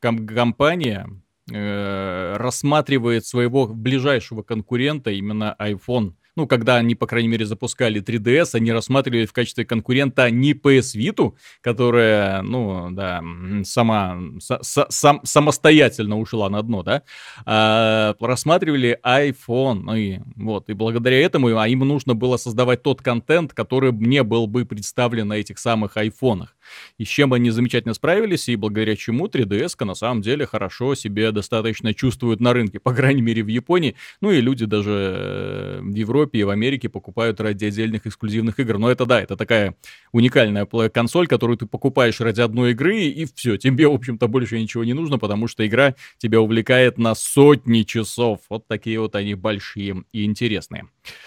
[0.00, 1.08] ком- компания
[1.50, 8.54] э, рассматривает своего ближайшего конкурента именно iPhone ну, когда они, по крайней мере, запускали 3DS,
[8.54, 13.22] они рассматривали в качестве конкурента не PS Vita, которая, ну, да,
[13.64, 17.02] сама, с, сам, самостоятельно ушла на дно, да,
[17.44, 23.02] а рассматривали iPhone, ну, и вот, и благодаря этому а им нужно было создавать тот
[23.02, 26.56] контент, который мне был бы представлен на этих самых айфонах.
[26.98, 31.32] И с чем они замечательно справились, и благодаря чему 3DS на самом деле хорошо себе
[31.32, 35.94] достаточно чувствует на рынке, по крайней мере в Японии, ну и люди даже э, в
[35.94, 38.78] Европе и в Америке покупают ради отдельных эксклюзивных игр.
[38.78, 39.74] Но это да, это такая
[40.12, 44.84] уникальная консоль, которую ты покупаешь ради одной игры, и все, тебе, в общем-то, больше ничего
[44.84, 48.40] не нужно, потому что игра тебя увлекает на сотни часов.
[48.48, 50.86] Вот такие вот они большие и интересные.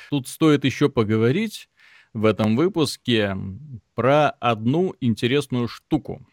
[0.10, 1.70] Тут стоит еще поговорить
[2.16, 3.38] в этом выпуске
[3.94, 6.26] про одну интересную штуку.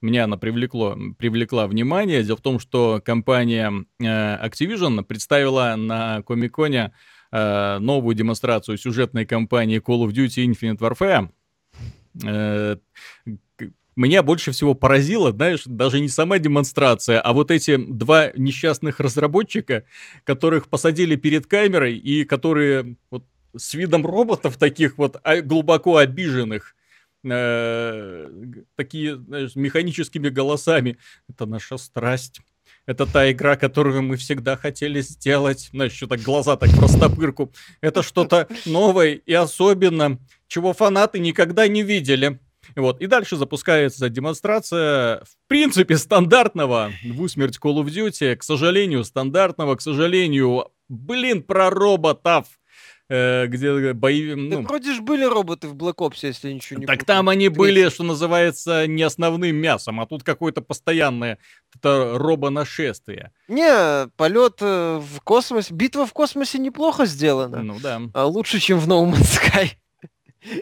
[0.00, 2.22] Меня она привлекло, привлекла внимание.
[2.22, 4.04] Дело в том, что компания э,
[4.46, 6.94] Activision представила на Комиконе
[7.30, 11.28] э, новую демонстрацию сюжетной кампании Call of Duty Infinite Warfare.
[12.24, 12.76] Э,
[13.94, 19.84] меня больше всего поразило, знаешь, даже не сама демонстрация, а вот эти два несчастных разработчика,
[20.24, 26.74] которых посадили перед камерой и которые вот с видом роботов таких вот а, глубоко обиженных,
[27.24, 28.28] э,
[28.76, 30.98] такие, знаешь, механическими голосами.
[31.28, 32.40] Это наша страсть.
[32.86, 35.70] Это та игра, которую мы всегда хотели сделать.
[35.72, 37.52] Знаешь, что так глаза так простопырку.
[37.80, 42.40] Это что-то новое и особенно, чего фанаты никогда не видели.
[42.76, 43.00] Вот.
[43.00, 48.36] И дальше запускается демонстрация, в принципе, стандартного в усмерть Call of Duty.
[48.36, 52.46] К сожалению, стандартного, к сожалению, блин, про роботов
[53.10, 54.34] э, где бои...
[54.34, 54.58] Ну...
[54.58, 57.88] Так вроде же были роботы в Black Ops, если ничего не Так там они были,
[57.90, 61.38] что называется, не основным мясом, а тут какое-то постоянное
[61.76, 63.32] это робонашествие.
[63.48, 67.62] Не, полет э, в космосе, битва в космосе неплохо сделана.
[67.62, 68.00] Ну да.
[68.14, 69.72] А лучше, чем в No Man's Sky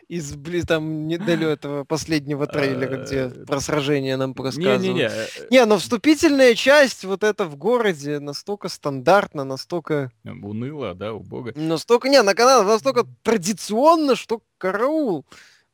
[0.08, 0.36] из
[0.66, 4.82] там не до этого последнего трейлера, где э, про сражение нам рассказывают.
[4.82, 5.10] Не, не, не.
[5.50, 10.10] Не, но вступительная часть вот это в городе настолько стандартно, настолько...
[10.24, 11.52] Уныло, да, убого.
[11.54, 15.24] Настолько, не, на канале настолько традиционно, что караул.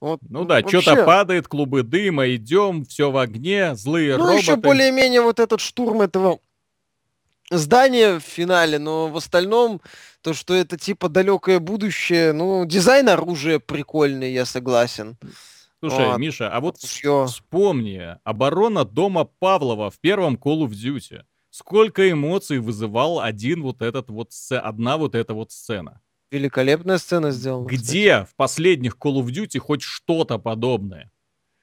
[0.01, 0.83] Вот, ну да, вообще...
[0.83, 4.35] что-то падает, клубы дыма, идем, все в огне, злые ну, роботы.
[4.35, 6.41] Ну еще более-менее вот этот штурм этого
[7.51, 9.81] здание в финале, но в остальном
[10.23, 15.17] то, что это типа далекое будущее, ну, дизайн оружия прикольный, я согласен.
[15.81, 16.19] Слушай, вот.
[16.19, 17.27] Миша, а вот Всё.
[17.27, 21.23] вспомни, оборона дома Павлова в первом Call of Duty.
[21.51, 26.01] Сколько эмоций вызывал один вот этот вот, одна вот эта вот сцена.
[26.31, 27.67] Великолепная сцена сделана.
[27.67, 28.31] Где кстати.
[28.33, 31.13] в последних Call of Duty хоть что-то подобное?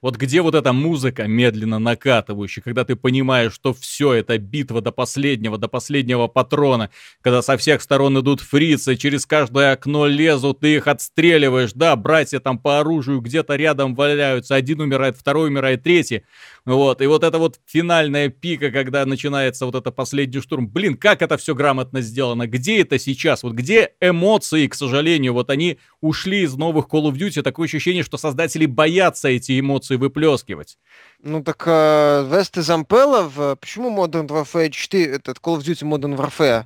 [0.02, 4.92] Вот где вот эта музыка медленно накатывающая, когда ты понимаешь, что все это битва до
[4.92, 6.90] последнего, до последнего патрона,
[7.22, 12.40] когда со всех сторон идут фрицы, через каждое окно лезут, ты их отстреливаешь, да, братья
[12.40, 16.24] там по оружию где-то рядом валяются, один умирает, второй умирает, третий.
[16.66, 20.68] Вот, и вот это вот финальная пика, когда начинается вот это последний штурм.
[20.68, 22.46] Блин, как это все грамотно сделано?
[22.48, 23.42] Где это сейчас?
[23.42, 25.34] Вот где эмоции, к сожалению?
[25.34, 27.42] Вот они ушли из новых Call of Duty.
[27.42, 30.78] Такое ощущение, что создатели боятся эти эмоции выплескивать.
[31.24, 36.16] Ну так э, Вест из Ампела, почему Modern Warfare 4, этот Call of Duty Modern
[36.16, 36.66] Warfare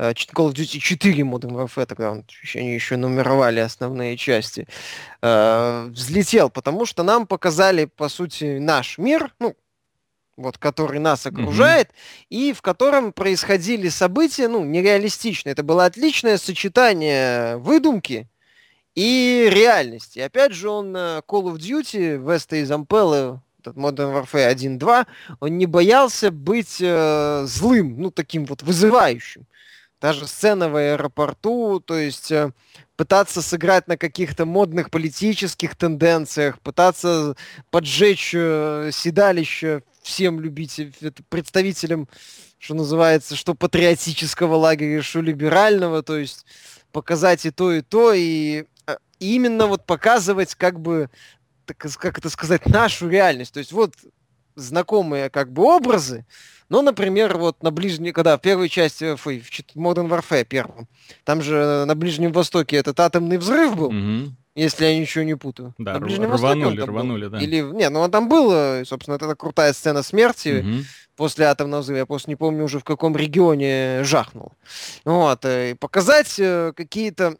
[0.00, 4.66] Call of Duty 4 Modern Warfare, тогда он, они еще нумеровали основные части,
[5.20, 9.54] э, взлетел, потому что нам показали, по сути, наш мир, ну,
[10.38, 12.26] вот, который нас окружает, mm-hmm.
[12.30, 15.52] и в котором происходили события, ну, нереалистичные.
[15.52, 18.26] Это было отличное сочетание выдумки
[18.94, 20.18] и реальности.
[20.20, 25.06] Опять же, он э, Call of Duty, Веста из Ампеллы, этот Modern Warfare 1.2,
[25.40, 29.44] он не боялся быть э, злым, ну, таким вот вызывающим.
[30.00, 32.52] Та же сцена в аэропорту, то есть э,
[32.96, 37.36] пытаться сыграть на каких-то модных политических тенденциях, пытаться
[37.70, 40.94] поджечь э, седалище всем любителям,
[41.28, 42.08] представителям,
[42.58, 46.46] что называется, что патриотического лагеря, что либерального, то есть
[46.92, 51.10] показать и то, и то, и э, именно вот показывать как бы,
[51.66, 53.52] так, как это сказать, нашу реальность.
[53.52, 53.92] То есть вот
[54.56, 56.24] знакомые как бы образы,
[56.70, 60.88] но, например, вот на ближней, когда в первой части, фу, в Modern Warfare первом,
[61.24, 64.32] там же на Ближнем Востоке этот атомный взрыв был, Угу.
[64.54, 65.74] если я ничего не путаю.
[65.78, 66.86] Да, на Ближнем Востоке он рванули, был.
[66.86, 67.38] рванули, да.
[67.38, 70.84] Или, не, ну он там был, э, собственно, это крутая сцена смерти, Мгм.
[71.16, 71.98] после атомного взрыва.
[71.98, 74.52] Я просто не помню уже в каком регионе жахнул.
[75.04, 75.44] Вот.
[75.44, 77.36] э, И показать э, какие-то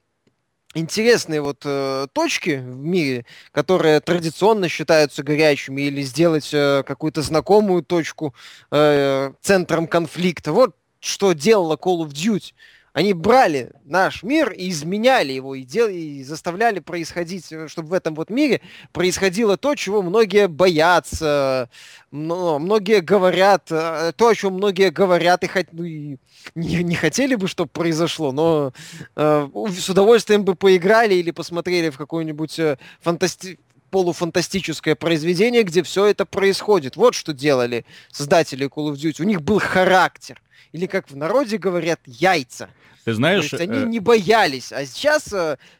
[0.74, 7.82] интересные вот э, точки в мире, которые традиционно считаются горячими, или сделать э, какую-то знакомую
[7.82, 8.34] точку
[8.70, 10.52] э, центром конфликта.
[10.52, 12.52] Вот что делала Call of Duty.
[12.92, 15.88] Они брали наш мир и изменяли его, и, дел...
[15.88, 18.60] и заставляли происходить, э, чтобы в этом вот мире
[18.92, 21.70] происходило то, чего многие боятся,
[22.10, 25.66] но многие говорят, э, то, о чем многие говорят и, хот...
[25.72, 26.16] ну, и
[26.54, 28.72] не, не хотели бы, чтобы произошло, но
[29.14, 29.48] э,
[29.78, 33.58] с удовольствием бы поиграли или посмотрели в какое-нибудь э, фантасти
[33.90, 36.96] полуфантастическое произведение, где все это происходит.
[36.96, 39.22] Вот что делали создатели Call of Duty.
[39.22, 40.40] У них был характер.
[40.72, 42.70] Или, как в народе говорят, яйца.
[43.10, 44.72] Ты знаешь, То есть они э, не боялись.
[44.72, 45.32] А сейчас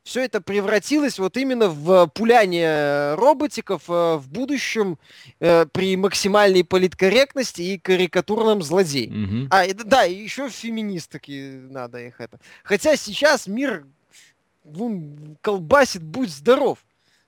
[0.02, 4.98] все это превратилось вот именно в пуляние роботиков э, в будущем
[5.40, 9.10] э, при максимальной политкорректности и карикатурном злодее.
[9.10, 9.48] мгм.
[9.50, 12.38] А, и д- да, и еще феминистки надо их это.
[12.62, 13.86] Хотя сейчас мир
[14.64, 16.78] вон, колбасит, будь здоров.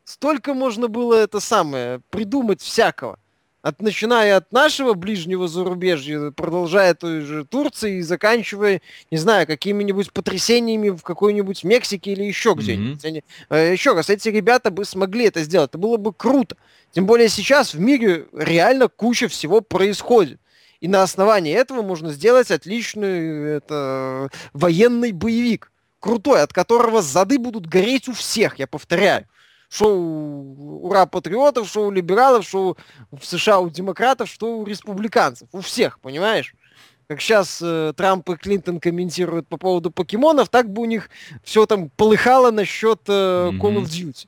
[0.04, 3.18] Столько можно было это самое придумать всякого.
[3.62, 10.12] От, начиная от нашего ближнего зарубежья, продолжая той же Турции и заканчивая, не знаю, какими-нибудь
[10.12, 13.04] потрясениями в какой-нибудь Мексике или еще где-нибудь.
[13.04, 15.70] Они- э, еще раз, эти ребята бы смогли это сделать.
[15.70, 16.56] Это было бы круто.
[16.90, 20.40] Тем более сейчас в мире реально куча всего происходит.
[20.80, 25.70] И на основании этого можно сделать отличный это, военный боевик.
[26.00, 29.26] Крутой, от которого зады будут гореть у всех, я повторяю.
[29.72, 32.76] Что у ура патриотов, что у либералов, что
[33.10, 35.48] в США у демократов, что у республиканцев.
[35.52, 36.54] У всех, понимаешь?
[37.08, 41.08] Как сейчас э, Трамп и Клинтон комментируют по поводу покемонов, так бы у них
[41.42, 44.26] все там полыхало насчет э, Call of Duty.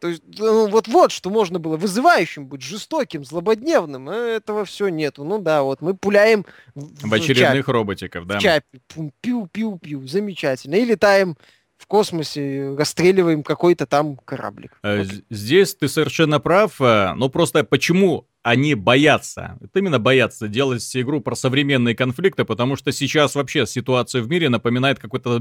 [0.00, 4.08] То есть, ну, вот вот что можно было вызывающим быть, жестоким, злободневным.
[4.08, 5.22] а Этого все нету.
[5.22, 8.38] Ну да, вот мы пуляем в, В очередных роботиков, да.
[8.38, 8.80] в чапе.
[9.22, 10.08] Пиу-пиу-пиу.
[10.08, 10.74] Замечательно.
[10.74, 11.36] И летаем
[11.82, 14.78] в космосе, расстреливаем какой-то там кораблик.
[14.82, 15.08] Э, Вот.
[15.30, 21.20] Здесь ты совершенно прав, э, но просто почему они боятся, это именно боятся делать игру
[21.20, 25.40] про современные конфликты, потому что сейчас вообще ситуация в мире напоминает какой-то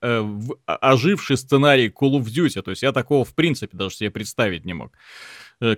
[0.00, 0.24] э,
[0.66, 4.64] а- оживший сценарий Call of Duty, то есть я такого в принципе даже себе представить
[4.64, 4.92] не мог.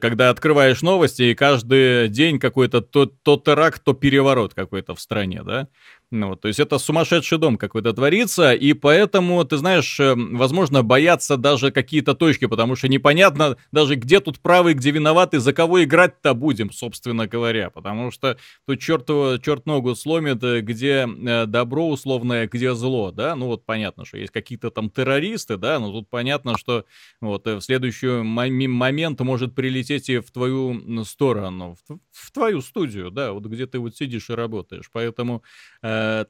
[0.01, 5.43] Когда открываешь новости, и каждый день какой-то то, то теракт, то переворот какой-то в стране,
[5.45, 5.67] да?
[6.15, 10.83] Ну, вот, то есть это сумасшедший дом какой-то творится, и поэтому, ты знаешь, э, возможно,
[10.83, 15.83] боятся даже какие-то точки, потому что непонятно даже, где тут правый, где виноватый, за кого
[15.83, 19.07] играть-то будем, собственно говоря, потому что тут черт,
[19.43, 24.19] черт ногу сломит, э, где э, добро условное, где зло, да, ну вот понятно, что
[24.19, 26.85] есть какие-то там террористы, да, но тут понятно, что
[27.23, 33.33] вот в следующий момент может прилететь и в твою сторону, в, в твою студию, да,
[33.33, 35.43] вот где ты вот сидишь и работаешь, поэтому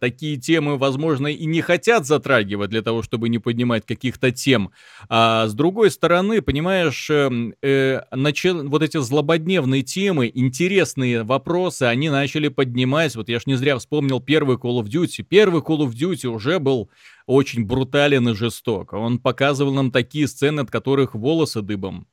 [0.01, 4.71] такие темы, возможно, и не хотят затрагивать для того, чтобы не поднимать каких-то тем.
[5.09, 12.11] А с другой стороны, понимаешь, эм, э, начал- вот эти злободневные темы, интересные вопросы, они
[12.11, 13.17] начали поднимать.
[13.17, 15.23] Вот я ж не зря вспомнил первый Call of Duty.
[15.23, 16.91] Первый Call of Duty уже был
[17.27, 18.93] очень брутален и жесток.
[18.93, 22.07] Он показывал нам такие сцены, от которых волосы дыбом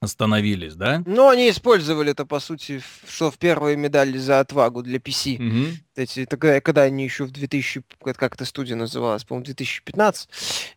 [0.00, 1.02] остановились, да?
[1.06, 5.38] Но они использовали это, по сути, что в первой медали за отвагу для PC.
[5.38, 5.66] Мгм.
[5.98, 10.28] Эти, тогда, когда они еще в 2000, как эта студия называлась, по-моему, 2015,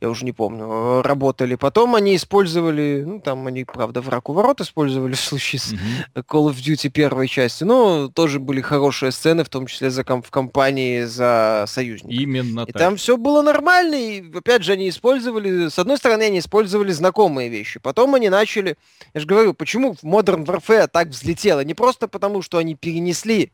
[0.01, 1.53] я уже не помню, э, работали.
[1.53, 5.73] Потом они использовали, ну, там они, правда, враг у ворот использовали в случае с.
[6.15, 10.23] Call of Duty первой части, но тоже были хорошие сцены, в том числе за ком-
[10.23, 12.19] в компании за союзников.
[12.19, 12.81] Именно И так.
[12.81, 17.49] там все было нормально, и опять же они использовали, с одной стороны, они использовали знакомые
[17.49, 18.75] вещи, потом они начали,
[19.13, 23.51] я же говорю, почему Modern Warfare так взлетело, не просто потому, что они перенесли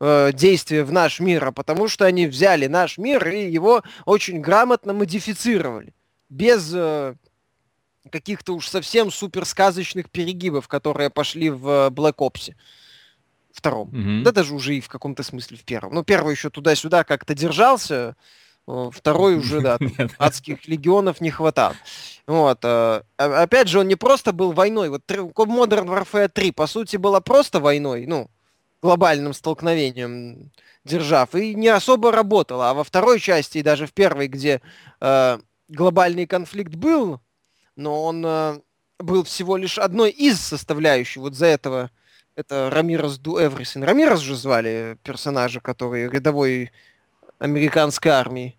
[0.00, 4.40] э, действия в наш мир, а потому что они взяли наш мир и его очень
[4.40, 5.94] грамотно модифицировали,
[6.28, 7.14] без э,
[8.10, 12.54] каких-то уж совсем суперсказочных перегибов, которые пошли в э, Black Ops
[13.52, 13.88] втором.
[13.90, 14.22] Мгм.
[14.22, 15.94] Да даже уже и в каком-то смысле в первом.
[15.94, 18.16] Ну, первый еще туда-сюда как-то держался,
[18.92, 19.78] Второй уже, да,
[20.18, 21.74] адских легионов не хватало.
[22.26, 22.62] Вот.
[23.16, 24.90] Опять же, он не просто был войной.
[24.90, 28.28] Вот Modern Warfare 3, по сути, была просто войной, ну,
[28.82, 30.52] глобальным столкновением
[30.84, 32.70] держав, и не особо работала.
[32.70, 34.60] А во второй части, и даже в первой, где
[35.00, 37.20] э, глобальный конфликт был,
[37.76, 38.60] но он э,
[38.98, 41.90] был всего лишь одной из составляющих вот за этого
[42.38, 43.84] это Рамирос Do Everything.
[43.84, 46.70] Рамирос же звали персонажа, который рядовой
[47.40, 48.57] американской армии.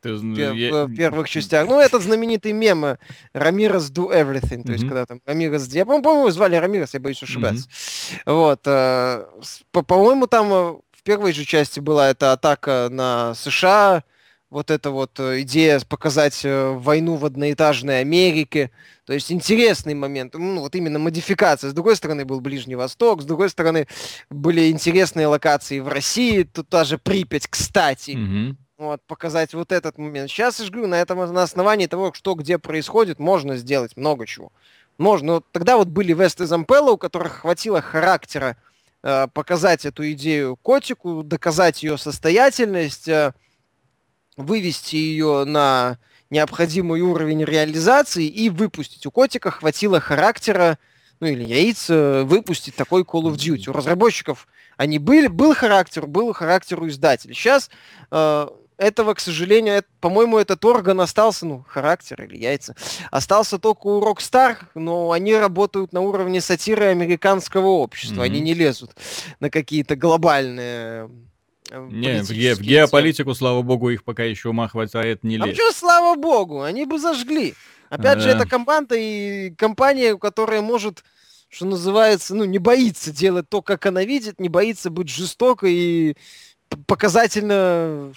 [0.00, 0.86] Ты, я...
[0.86, 1.68] В первых частях.
[1.68, 2.98] Ну, этот знаменитый мем э,
[3.32, 4.62] Рамирос Do Everything.
[4.62, 4.72] То mm-hmm.
[4.72, 5.68] есть, когда там Рамирос...
[5.68, 7.68] Я, по-моему, звали Рамирос, я боюсь ошибаться.
[7.68, 8.32] Mm-hmm.
[8.34, 8.60] Вот.
[8.66, 9.24] Э,
[9.72, 14.04] по-моему, там э, в первой же части была эта атака на США,
[14.48, 18.70] вот эта вот идея показать войну в одноэтажной Америке.
[19.04, 21.70] То есть интересный момент, ну вот именно модификация.
[21.70, 23.88] С другой стороны был Ближний Восток, с другой стороны
[24.30, 28.12] были интересные локации в России, тут даже Припять, кстати.
[28.12, 28.56] Mm-hmm.
[28.78, 30.28] Вот, показать вот этот момент.
[30.30, 34.26] Сейчас, я же говорю, на этом на основании того, что где происходит, можно сделать много
[34.26, 34.52] чего.
[34.98, 35.34] Можно.
[35.34, 38.58] Но тогда вот были Вест и Зампелла, у которых хватило характера
[39.02, 43.32] э, показать эту идею котику, доказать ее состоятельность, э,
[44.36, 45.98] вывести ее на
[46.28, 49.06] необходимый уровень реализации и выпустить.
[49.06, 50.78] У котика хватило характера,
[51.20, 53.70] ну или яиц, выпустить такой Call of Duty.
[53.70, 54.46] У разработчиков
[54.76, 57.34] они были, был характер, был характер у издателей.
[57.34, 57.70] Сейчас
[58.10, 58.48] э,
[58.78, 62.74] этого, к сожалению, по-моему, этот орган остался, ну, характер или яйца,
[63.10, 68.26] остался только у Rockstar, но они работают на уровне сатиры американского общества, mm-hmm.
[68.26, 68.92] они не лезут
[69.40, 71.10] на какие-то глобальные
[71.70, 75.52] э, не, в, ге- в геополитику, слава богу, их пока еще ума хватает не лезть.
[75.52, 77.54] А что, слава богу, они бы зажгли.
[77.88, 81.04] Опять а, же, это команда и компания, которая может,
[81.48, 86.16] что называется, ну, не боится делать то, как она видит, не боится быть жестокой и
[86.86, 88.12] показательно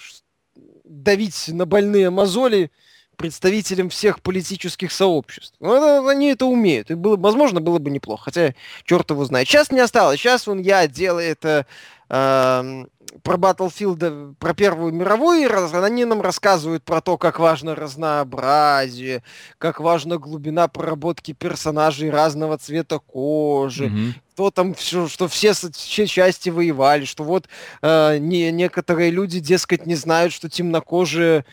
[0.90, 2.70] давить на больные мозоли
[3.16, 5.54] представителям всех политических сообществ.
[5.60, 6.90] Ну, они это умеют.
[6.90, 8.24] И было, возможно, было бы неплохо.
[8.24, 9.46] Хотя, черт его знает.
[9.46, 10.18] Сейчас не осталось.
[10.18, 11.66] Сейчас он я делает э,
[12.10, 12.84] э,
[13.22, 15.48] про Battlefield, про Первую мировую,
[15.84, 19.22] они нам рассказывают про то, как важно разнообразие,
[19.58, 26.06] как важна глубина проработки персонажей разного цвета кожи, mm-hmm что там все, что все, все
[26.06, 27.46] части воевали, что вот
[27.82, 31.44] э, не, некоторые люди, дескать, не знают, что темнокожие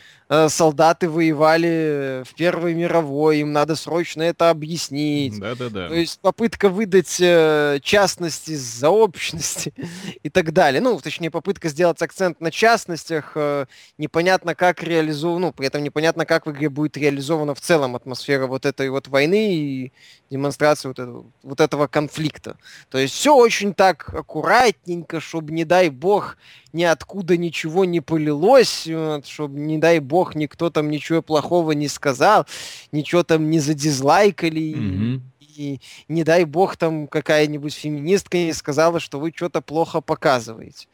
[0.48, 5.38] солдаты воевали в Первой мировой, им надо срочно это объяснить.
[5.38, 5.88] Да-да-да.
[5.88, 9.72] То есть попытка выдать э, частности за общности
[10.22, 10.80] и так далее.
[10.80, 13.66] Ну, точнее, попытка сделать акцент на частностях, э,
[13.96, 18.46] непонятно как реализовано, ну, при этом непонятно, как в игре будет реализована в целом атмосфера
[18.46, 19.92] вот этой вот войны и
[20.30, 22.56] демонстрация вот этого, вот этого конфликта.
[22.90, 26.36] То есть все очень так аккуратненько, чтобы, не дай бог,
[26.72, 32.46] ниоткуда ничего не полилось, вот, чтобы, не дай бог, никто там ничего плохого не сказал,
[32.92, 34.74] ничего там не задизлайкали.
[34.74, 35.20] Mm-hmm.
[35.40, 40.86] И не дай бог там какая-нибудь феминистка не сказала, что вы что-то плохо показываете.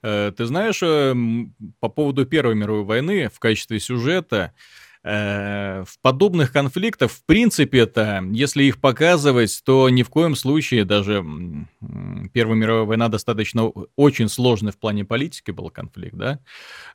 [0.00, 1.12] Э, ты знаешь, э,
[1.80, 4.76] по поводу Первой мировой войны в качестве сюжета, Э,
[5.06, 11.24] в подобных конфликтах, в принципе, это, если их показывать, то ни в коем случае даже
[12.32, 16.40] Первая мировая война достаточно очень сложный в плане политики был конфликт, да,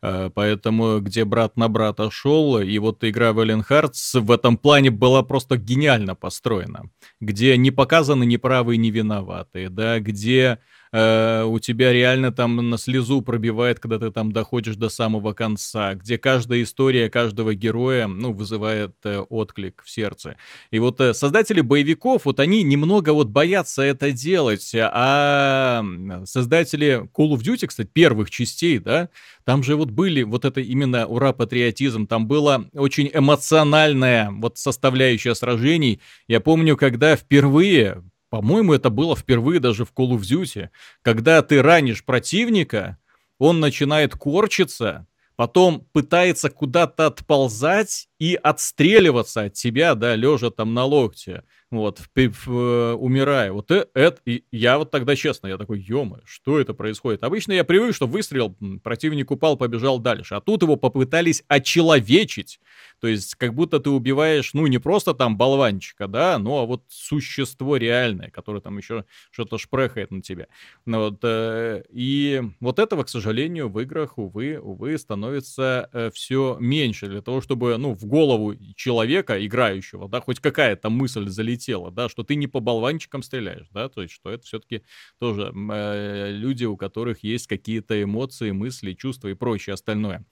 [0.02, 4.92] э, поэтому где брат на брата шел, и вот игра Valiant Hearts в этом плане
[4.92, 6.90] была просто гениально построена,
[7.20, 10.60] где не показаны ни правые, ни виноватые, да, где
[10.92, 15.96] э, у тебя реально там на слезу пробивает, когда ты там доходишь до самого конца,
[15.96, 20.36] где каждая история каждого героя, ну, вызывает э, отклик в сердце.
[20.72, 25.84] И вот э, создатели боевиков, вот они немного вот боятся это делать, а
[26.26, 29.10] создатели Call of Duty, кстати, первых частей, да,
[29.44, 36.00] там же вот были вот это именно ура-патриотизм, там было очень эмоциональная вот составляющая сражений.
[36.28, 40.70] Я помню, когда впервые по-моему, это было впервые даже в Call of Duty.
[41.02, 42.98] Когда ты ранишь противника,
[43.38, 45.06] он начинает корчиться,
[45.36, 51.42] потом пытается куда-то отползать и отстреливаться от тебя, да, лежа там на локте
[51.72, 53.52] вот, в, в, э, умирая.
[53.54, 57.24] Вот э, это, и я вот тогда, честно, я такой, ё что это происходит?
[57.24, 60.36] Обычно я привык, что выстрел, противник упал, побежал дальше.
[60.36, 62.60] А тут его попытались очеловечить.
[63.00, 66.84] То есть, как будто ты убиваешь, ну, не просто там болванчика, да, ну, а вот
[66.90, 70.48] существо реальное, которое там еще что-то шпрехает на тебя.
[70.86, 76.58] Ну, вот, э, и вот этого, к сожалению, в играх, увы, увы, становится э, все
[76.60, 82.10] меньше для того, чтобы, ну, в голову человека, играющего, да, хоть какая-то мысль залетела, да,
[82.10, 84.84] что ты не по болванчикам стреляешь, да, то есть, что это все-таки
[85.18, 90.26] тоже э, люди, у которых есть какие-то эмоции, мысли, чувства и прочее остальное.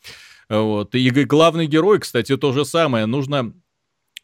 [0.50, 0.94] Вот.
[0.94, 3.06] И главный герой, кстати, то же самое.
[3.06, 3.54] Нужно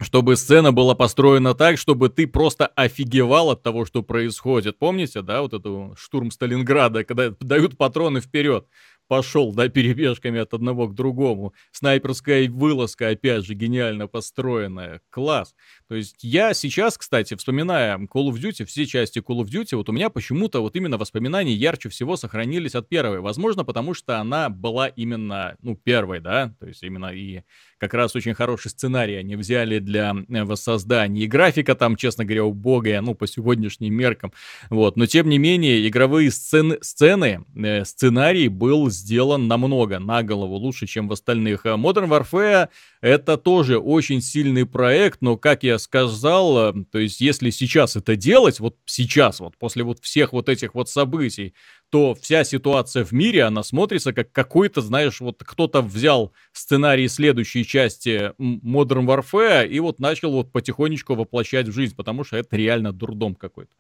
[0.02, 4.78] чтобы сцена была построена так, чтобы ты просто офигевал от того, что происходит.
[4.78, 8.68] Помните, да, вот эту штурм Сталинграда, когда дают патроны вперед
[9.08, 11.54] пошел, да, перебежками от одного к другому.
[11.72, 15.02] Снайперская вылазка, опять же, гениально построенная.
[15.10, 15.56] Класс.
[15.88, 19.90] То есть я сейчас, кстати, вспоминая Call of Duty, все части Call of Duty, вот
[19.90, 23.20] у меня почему-то вот именно воспоминания ярче всего сохранились от первой.
[23.20, 27.42] Возможно, потому что она была именно, ну, первой, да, то есть именно и
[27.78, 31.24] как раз очень хороший сценарий они взяли для э, воссоздания.
[31.24, 34.34] И графика там, честно говоря, убогая, ну, по сегодняшним меркам.
[34.70, 34.98] Вот.
[34.98, 40.88] Но, тем не менее, игровые сцены, сцены э, сценарий был сделан намного, на голову лучше,
[40.88, 41.66] чем в остальных.
[41.66, 42.70] А Modern Warfare
[43.02, 48.16] это тоже очень сильный проект, но, как я сказал, э, то есть, если сейчас это
[48.16, 51.54] делать, вот сейчас, вот после вот всех вот этих вот событий,
[51.90, 57.66] то вся ситуация в мире, она смотрится как какой-то, знаешь, вот кто-то взял сценарий следующей
[57.66, 62.92] части Modern Warfare и вот начал вот потихонечку воплощать в жизнь, потому что это реально
[62.92, 63.72] дурдом какой-то.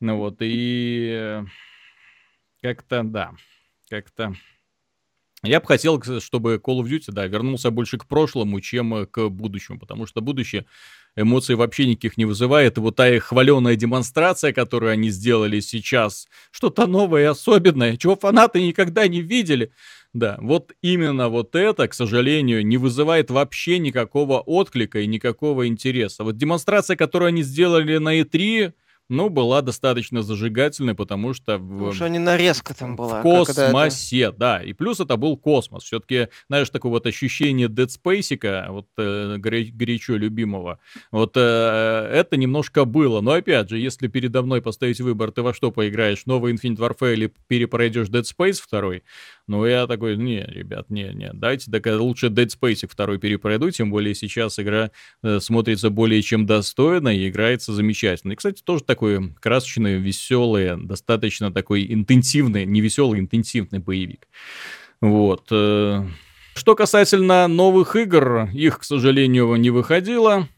[0.00, 1.42] Ну вот, и
[2.62, 3.32] как-то, да,
[3.90, 4.34] как-то...
[5.42, 9.78] Я бы хотел, чтобы Call of Duty, да, вернулся больше к прошлому, чем к будущему,
[9.78, 10.66] потому что будущее
[11.16, 12.76] эмоций вообще никаких не вызывает.
[12.76, 18.16] И вот та их хваленая демонстрация, которую они сделали сейчас, что-то новое и особенное, чего
[18.16, 19.72] фанаты никогда не видели.
[20.12, 26.22] Да, вот именно вот это, к сожалению, не вызывает вообще никакого отклика и никакого интереса.
[26.22, 28.74] Вот демонстрация, которую они сделали на E3,
[29.10, 31.58] ну, была достаточно зажигательной, потому что...
[31.58, 33.20] Потому что не нарезка там была.
[33.20, 34.38] В космосе, это...
[34.38, 34.62] да.
[34.62, 35.82] И плюс это был космос.
[35.82, 40.78] Все-таки, знаешь, такое вот ощущение Dead Space, вот э, горячо любимого,
[41.10, 43.20] вот э, это немножко было.
[43.20, 47.14] Но опять же, если передо мной поставить выбор, ты во что поиграешь, новый Infinite Warfare
[47.14, 49.02] или перепройдешь Dead Space второй,
[49.50, 53.90] ну, я такой, не, ребят, не, не, дайте, так лучше Dead Space второй перепройду, тем
[53.90, 54.92] более сейчас игра
[55.24, 58.32] э, смотрится более чем достойно и играется замечательно.
[58.32, 64.28] И, кстати, тоже так такой красочный, веселый, достаточно такой интенсивный, не веселый, интенсивный боевик.
[65.00, 65.46] Вот.
[65.50, 66.06] Э,
[66.54, 70.48] что касательно новых игр, их, к сожалению, не выходило.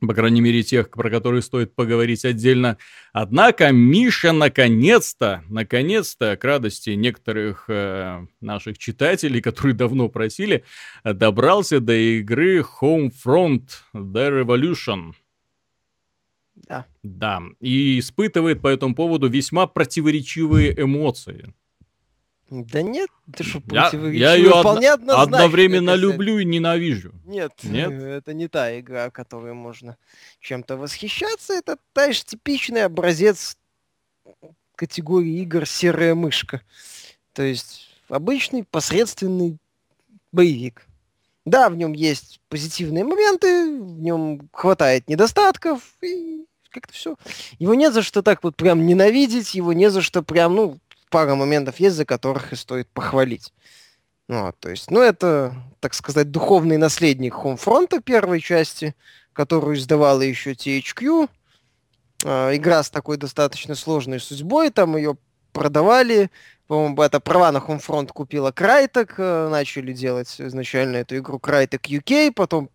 [0.00, 2.78] По крайней мере, тех, про которые стоит поговорить отдельно.
[3.12, 10.62] Однако Миша наконец-то, наконец-то, к радости некоторых э, наших читателей, которые давно просили,
[11.02, 13.62] добрался до игры Homefront
[13.94, 15.14] The Revolution.
[16.54, 16.86] Да.
[17.02, 21.54] Да, и испытывает по этому поводу весьма противоречивые эмоции.
[22.50, 23.62] Да нет, ты что?
[23.70, 27.12] Я, я ее одно, одновременно люблю и ненавижу.
[27.26, 29.98] Нет, нет, это не та игра, которой можно
[30.40, 31.52] чем-то восхищаться.
[31.52, 33.58] Это та же типичный образец
[34.76, 36.62] категории игр «серая мышка».
[37.34, 39.58] То есть обычный посредственный
[40.32, 40.86] боевик.
[41.44, 47.16] Да, в нем есть позитивные моменты, в нем хватает недостатков, и как-то все.
[47.58, 50.78] Его не за что так вот прям ненавидеть, его не за что прям, ну,
[51.08, 53.52] пара моментов есть, за которых и стоит похвалить.
[54.28, 58.94] Ну, то есть, ну, это, так сказать, духовный наследник Homefront первой части,
[59.32, 61.30] которую издавала еще THQ.
[62.24, 65.16] Э, игра с такой достаточно сложной судьбой, там ее
[65.52, 66.30] продавали,
[66.66, 72.32] по-моему, это права на Homefront купила Crytek, э, начали делать изначально эту игру Crytek UK,
[72.32, 72.68] потом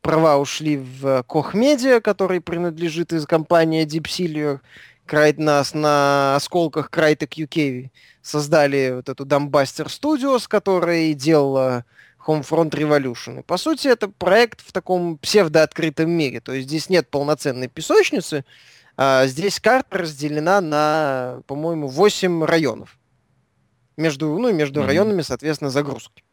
[0.00, 4.60] права ушли в Koch Media, который принадлежит из компании Deep Silver.
[5.06, 7.90] Крайт нас на осколках Crytek UK
[8.22, 11.84] создали вот эту Dumbbuster Studios, которая делала
[12.26, 13.40] Homefront Revolution.
[13.40, 16.40] И, по сути, это проект в таком псевдооткрытом мире.
[16.40, 18.44] То есть здесь нет полноценной песочницы,
[18.96, 22.98] а здесь карта разделена на, по-моему, 8 районов.
[23.96, 24.86] Между, ну, между mm-hmm.
[24.86, 26.24] районами, соответственно, загрузки.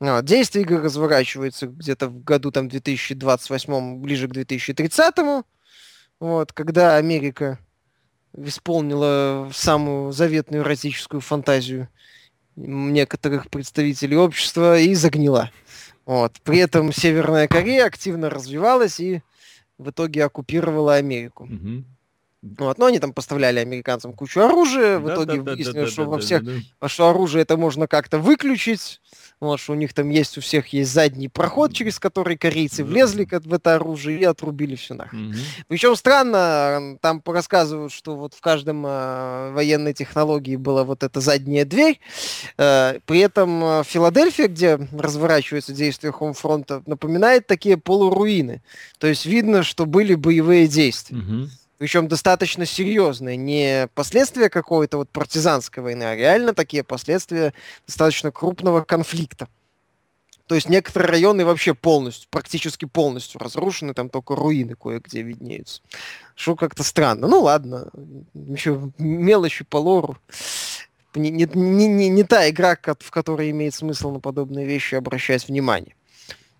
[0.00, 0.24] Вот.
[0.24, 5.14] Действие игры разворачивается где-то в году там 2028, ближе к 2030.
[6.20, 7.58] Вот, когда Америка
[8.36, 11.88] исполнила самую заветную эротическую фантазию
[12.56, 15.50] некоторых представителей общества и загнила.
[16.06, 16.34] Вот.
[16.42, 19.22] При этом Северная Корея активно развивалась и
[19.76, 21.46] в итоге оккупировала Америку.
[21.46, 21.84] Mm-hmm.
[22.40, 26.04] Вот, но они там поставляли американцам кучу оружия, в да, итоге да, выяснилось, да, что
[26.04, 26.42] во всех,
[26.86, 29.00] что оружие это можно как-то выключить,
[29.40, 33.26] вот, что у них там есть, у всех есть задний проход, через который корейцы влезли
[33.28, 35.30] в это оружие и отрубили все нахрен.
[35.30, 35.38] Угу.
[35.66, 41.64] Причем странно, там рассказывают, что вот в каждом э, военной технологии была вот эта задняя
[41.64, 41.98] дверь.
[42.56, 48.62] Э, при этом э, Филадельфия, где разворачивается действие Хомфронта, напоминает такие полуруины.
[48.98, 51.18] То есть видно, что были боевые действия.
[51.18, 51.48] Угу
[51.78, 57.54] причем достаточно серьезные, не последствия какой-то вот партизанской войны, а реально такие последствия
[57.86, 59.48] достаточно крупного конфликта.
[60.48, 65.82] То есть некоторые районы вообще полностью, практически полностью разрушены, там только руины кое-где виднеются.
[66.34, 67.28] Что как-то странно.
[67.28, 67.90] Ну ладно,
[68.32, 70.16] еще мелочи по лору.
[71.14, 75.94] Не, не, не, не та игра, в которой имеет смысл на подобные вещи обращать внимание.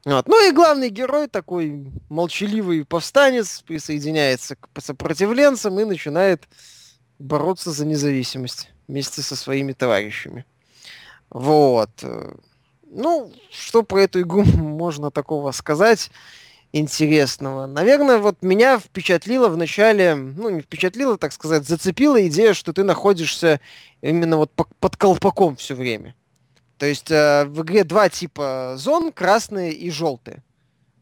[0.05, 0.29] Вот.
[0.29, 6.45] Ну и главный герой, такой молчаливый повстанец, присоединяется к сопротивленцам и начинает
[7.19, 10.45] бороться за независимость вместе со своими товарищами.
[11.31, 11.91] Вот.
[12.91, 16.11] Ну, что про эту игру можно такого сказать
[16.73, 17.67] интересного?
[17.67, 22.85] Наверное, вот меня впечатлило в начале, ну, не впечатлило, так сказать, зацепила идея, что ты
[22.85, 23.61] находишься
[24.01, 26.15] именно вот под колпаком все время.
[26.79, 30.43] То есть э, в игре два типа зон, красные и желтые.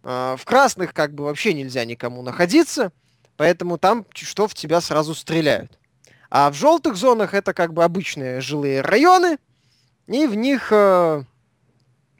[0.02, 2.92] Э, в красных как бы вообще нельзя никому находиться,
[3.36, 5.78] поэтому там что в тебя сразу стреляют.
[6.30, 9.38] А в желтых зонах это как бы обычные жилые районы,
[10.06, 11.24] и в них э,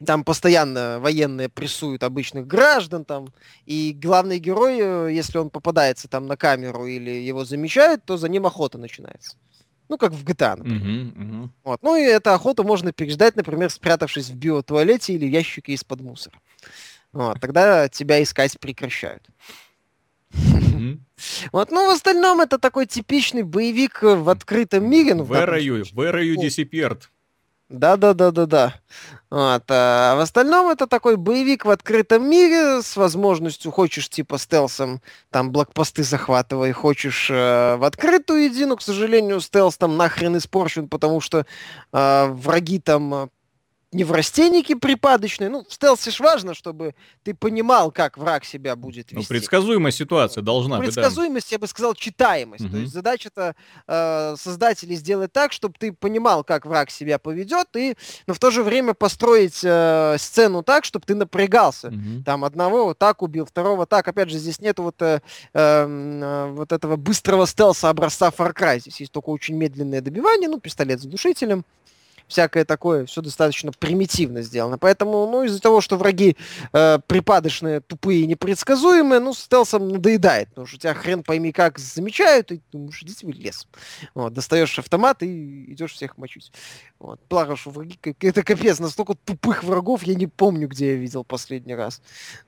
[0.05, 3.33] там постоянно военные прессуют обычных граждан, там,
[3.65, 8.29] и главный герой, э, если он попадается там на камеру или его замечают, то за
[8.29, 9.37] ним охота начинается.
[9.89, 10.83] Ну, как в GTA, например.
[10.83, 11.49] Uh-huh, uh-huh.
[11.65, 11.83] Вот.
[11.83, 16.39] Ну, и эту охоту можно переждать, например, спрятавшись в биотуалете или в ящике из-под мусора.
[17.13, 17.41] Вот.
[17.41, 19.23] Тогда тебя искать прекращают.
[20.33, 20.99] Mm-hmm.
[21.53, 25.15] Вот, ну, в остальном это такой типичный боевик в открытом мире.
[25.15, 25.83] Ну, Where are you?
[25.95, 27.05] Where are you disappeared?
[27.69, 28.75] Да, да, да, да, да.
[29.29, 35.03] Вот, а в остальном это такой боевик в открытом мире с возможностью, хочешь типа стелсом,
[35.31, 40.89] там блокпосты захватывай, хочешь э, в открытую иди, но, к сожалению, стелс там нахрен испорчен,
[40.89, 41.45] потому что
[41.93, 43.31] э, враги там
[43.97, 45.49] неврастенники припадочные.
[45.49, 46.95] Ну, в стелсе ж важно, чтобы
[47.25, 49.33] ты понимал, как враг себя будет ну, вести.
[49.33, 50.95] Ну, предсказуемая ситуация должна быть.
[50.95, 51.55] Предсказуемость, да.
[51.55, 52.65] я бы сказал, читаемость.
[52.67, 52.73] Угу.
[52.73, 53.57] То есть задача-то
[53.89, 58.51] э, создателей сделать так, чтобы ты понимал, как враг себя поведет, и, но в то
[58.51, 61.89] же время построить э, сцену так, чтобы ты напрягался.
[61.89, 62.25] Угу.
[62.25, 64.07] Там одного вот так убил, второго так.
[64.07, 65.21] Опять же, здесь нет вот, э,
[65.55, 68.81] эм, э, вот этого быстрого стелса образца Far Cry.
[68.81, 71.65] Здесь есть только очень медленное добивание, ну, пистолет с глушителем
[72.29, 74.79] всякое такое, все достаточно примитивно сделано.
[74.79, 76.37] Поэтому, ну, из-за того, что враги
[76.73, 82.53] э, припадочные, тупые и непредсказуемые, ну, стелсом надоедает, потому что тебя хрен пойми как замечают,
[82.53, 83.67] и думаешь, идите в лес.
[84.15, 86.53] Вот, достаешь автомат и идешь всех мочить.
[86.99, 87.21] Вот.
[87.29, 91.75] Благо, что враги, это капец, настолько тупых врагов я не помню, где я видел последний
[91.75, 92.01] раз.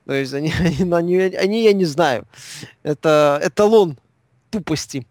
[0.05, 2.27] То есть они, они, они, они я не знаю.
[2.83, 3.97] Это эталон
[4.49, 5.05] тупости.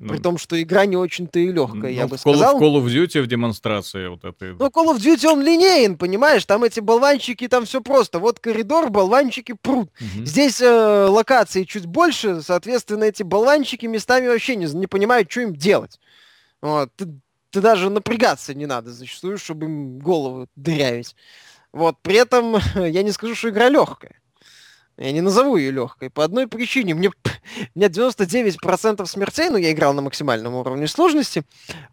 [0.00, 2.58] Ну, При том, что игра не очень-то и легкая, ну, я бы Call, сказал.
[2.58, 4.52] В Call of Duty в демонстрации вот этой.
[4.52, 6.44] Ну, Call of Duty он линейен, понимаешь?
[6.44, 8.18] Там эти болванчики, там все просто.
[8.18, 9.90] Вот коридор, болванчики прут.
[10.00, 10.24] Угу.
[10.24, 15.54] Здесь э, локации чуть больше, соответственно, эти болванчики местами вообще не, не понимают, что им
[15.54, 15.98] делать.
[16.62, 16.90] Вот.
[16.96, 17.08] Ты,
[17.50, 21.16] ты даже напрягаться не надо зачастую, чтобы им голову дырявить.
[21.72, 21.96] Вот.
[22.02, 24.20] При этом я не скажу, что игра легкая.
[24.98, 26.10] Я не назову ее легкой.
[26.10, 26.94] По одной причине.
[26.94, 31.44] Мне, у меня 99% смертей, ну, я играл на максимальном уровне сложности,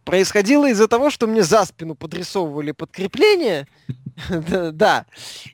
[0.04, 3.66] происходило из-за того, что мне за спину подрисовывали подкрепление.
[4.72, 5.04] Да.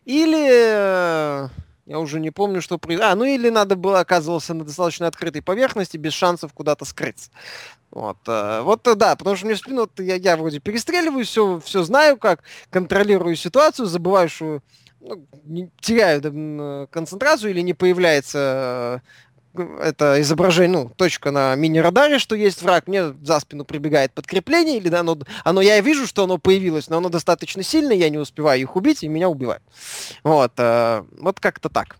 [0.05, 0.49] Или...
[0.51, 1.49] Э,
[1.85, 2.81] я уже не помню, что...
[3.01, 7.31] А, ну или надо было оказывался на достаточно открытой поверхности, без шансов куда-то скрыться.
[7.91, 11.61] Вот, э, вот э, да, потому что мне в спину я, я вроде перестреливаю, все,
[11.61, 14.61] все знаю как, контролирую ситуацию, забываю, что
[15.03, 19.03] ну, теряют э, концентрацию или не появляется
[19.55, 24.79] э, это изображение, ну, точка на мини-радаре, что есть враг, мне за спину прибегает подкрепление,
[24.79, 28.19] или да, оно, оно, я вижу, что оно появилось, но оно достаточно сильное, я не
[28.19, 29.63] успеваю их убить, и меня убивают.
[30.23, 31.97] Вот, э, вот как-то так.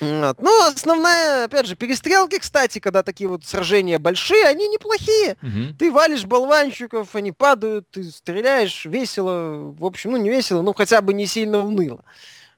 [0.00, 0.40] Вот.
[0.40, 5.36] Ну, основная, опять же, перестрелки, кстати, когда такие вот сражения большие, они неплохие.
[5.42, 5.76] Угу.
[5.78, 9.72] Ты валишь болванщиков, они падают, ты стреляешь, весело.
[9.78, 12.04] В общем, ну не весело, но хотя бы не сильно уныло.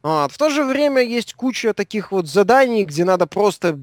[0.03, 0.33] Вот.
[0.33, 3.79] В то же время есть куча таких вот заданий, где надо просто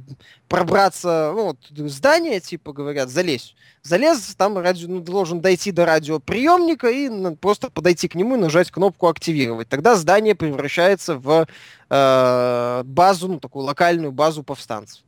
[0.48, 1.58] пробраться, ну, вот,
[1.92, 3.56] здание, типа, говорят, залезь.
[3.84, 8.40] Залез, там радио, ну, должен дойти до радиоприемника и ну, просто подойти к нему и
[8.40, 9.70] нажать кнопку «Активировать».
[9.70, 11.48] Тогда здание превращается в
[11.90, 15.04] э, базу, ну, такую локальную базу повстанцев.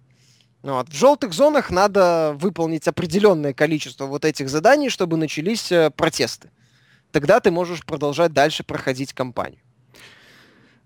[0.62, 0.90] Вот.
[0.90, 6.52] В желтых зонах надо выполнить определенное количество вот этих заданий, чтобы начались э, протесты.
[7.12, 9.62] Тогда ты можешь продолжать дальше проходить кампанию.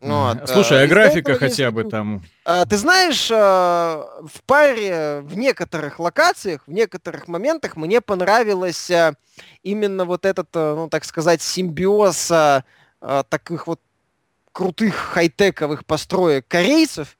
[0.03, 0.49] Вот.
[0.49, 2.23] Слушай, а графика хотя бы там?
[2.43, 9.13] А, ты знаешь, а, в паре, в некоторых локациях, в некоторых моментах мне понравилось а,
[9.63, 12.31] именно вот этот, ну, так сказать, симбиоз
[13.29, 13.79] таких вот
[14.51, 17.17] крутых хай-тековых построек корейцев,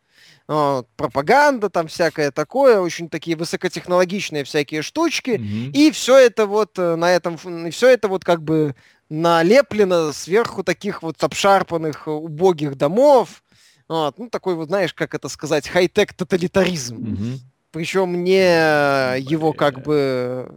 [0.47, 5.71] вот, пропаганда там всякое такое, очень такие высокотехнологичные всякие штучки, mm-hmm.
[5.71, 7.37] и все это вот э, на этом,
[7.71, 8.75] все это вот как бы
[9.13, 13.43] налеплено сверху таких вот обшарпанных, э, убогих домов.
[13.87, 16.97] Вот, ну, такой вот, знаешь, как это сказать, хай-тек тоталитаризм.
[16.97, 17.39] Mm-hmm.
[17.71, 20.51] Причем не его как бы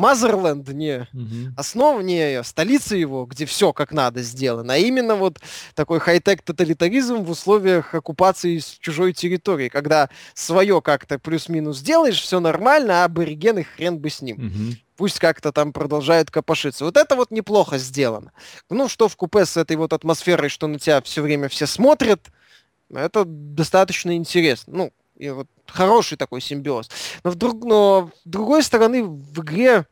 [0.00, 1.54] Мазерленд не угу.
[1.58, 5.38] основа, не столица его, где все как надо сделано, а именно вот
[5.74, 12.40] такой хай-тек тоталитаризм в условиях оккупации с чужой территории, когда свое как-то плюс-минус делаешь, все
[12.40, 14.36] нормально, а аборигены хрен бы с ним.
[14.36, 16.84] Угу пусть как-то там продолжают копошиться.
[16.84, 18.32] Вот это вот неплохо сделано.
[18.68, 22.26] Ну, что в купе с этой вот атмосферой, что на тебя все время все смотрят,
[22.92, 24.74] это достаточно интересно.
[24.76, 26.88] Ну, и вот хороший такой симбиоз.
[27.24, 29.86] Но, вдруг, но с другой стороны, в игре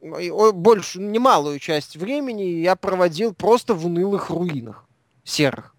[0.00, 4.86] больше, немалую часть времени я проводил просто в унылых руинах
[5.22, 5.74] серых,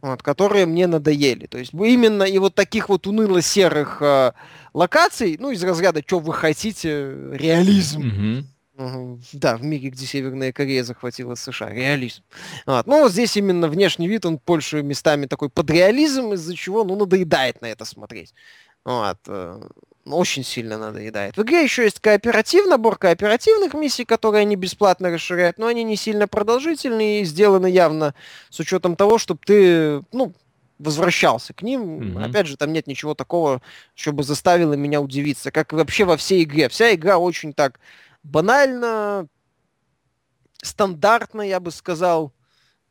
[0.00, 1.46] вот, которые мне надоели.
[1.46, 4.32] То есть именно и вот таких вот уныло-серых э,
[4.72, 8.02] локаций, ну, из разряда, что вы хотите, реализм.
[8.02, 8.44] Mm-hmm.
[9.32, 11.70] Да, в мире, где Северная Корея захватила США.
[11.70, 12.22] Реализм.
[12.66, 12.86] Вот.
[12.86, 16.96] Ну, вот здесь именно внешний вид, он больше местами такой под реализм, из-за чего, ну,
[16.96, 18.34] надоедает на это смотреть.
[18.84, 19.18] Вот.
[19.28, 19.62] Э,
[20.06, 21.36] очень сильно надоедает.
[21.36, 25.96] В игре еще есть кооператив, набор кооперативных миссий, которые они бесплатно расширяют, но они не
[25.96, 28.14] сильно продолжительные и сделаны явно
[28.50, 30.34] с учетом того, чтобы ты, ну,
[30.78, 32.00] возвращался к ним.
[32.00, 32.24] Mm-hmm.
[32.24, 33.62] Опять же, там нет ничего такого,
[33.94, 36.68] чтобы заставило меня удивиться, как вообще во всей игре.
[36.68, 37.78] Вся игра очень так
[38.24, 39.28] банально,
[40.60, 42.32] стандартно, я бы сказал,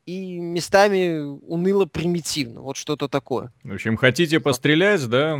[0.06, 2.62] и местами уныло примитивно.
[2.62, 3.52] Вот что-то такое.
[3.64, 5.38] В общем, хотите пострелять, да?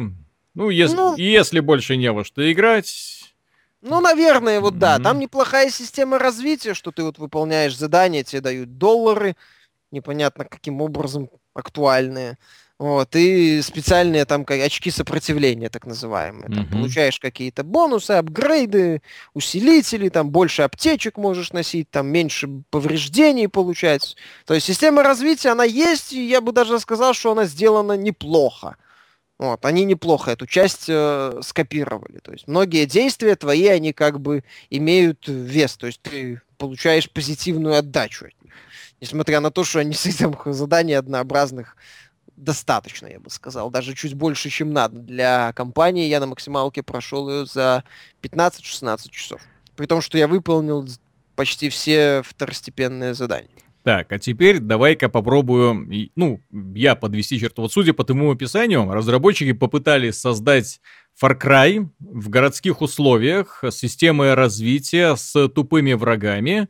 [0.54, 3.34] Ну, если, ну, если больше не во что играть,
[3.82, 4.80] ну, наверное, вот mm-hmm.
[4.80, 5.00] да.
[5.00, 9.36] Там неплохая система развития, что ты вот выполняешь задания, тебе дают доллары,
[9.92, 12.38] непонятно каким образом актуальные.
[12.80, 16.48] Вот, и специальные там очки сопротивления, так называемые.
[16.48, 16.72] Там, mm-hmm.
[16.72, 19.02] Получаешь какие-то бонусы, апгрейды,
[19.34, 24.18] усилители, там больше аптечек можешь носить, там меньше повреждений получать.
[24.46, 28.76] То есть система развития, она есть, и я бы даже сказал, что она сделана неплохо.
[29.40, 32.20] Вот, они неплохо эту часть э, скопировали.
[32.20, 35.76] То есть многие действия твои, они как бы имеют вес.
[35.76, 38.54] То есть ты получаешь позитивную отдачу от них.
[39.02, 41.76] Несмотря на то, что они с этим заданий однообразных
[42.36, 43.70] достаточно, я бы сказал.
[43.70, 45.00] Даже чуть больше, чем надо.
[45.00, 47.84] Для компании я на максималке прошел ее за
[48.22, 49.42] 15-16 часов.
[49.76, 50.88] При том, что я выполнил
[51.36, 53.50] почти все второстепенные задания.
[53.84, 56.40] Так, а теперь давай-ка попробую, ну,
[56.74, 57.64] я подвести черту.
[57.64, 60.80] Вот судя по твоему описанию, разработчики попытались создать
[61.22, 63.84] Far Cry в городских условиях с
[64.36, 66.70] развития, с тупыми врагами,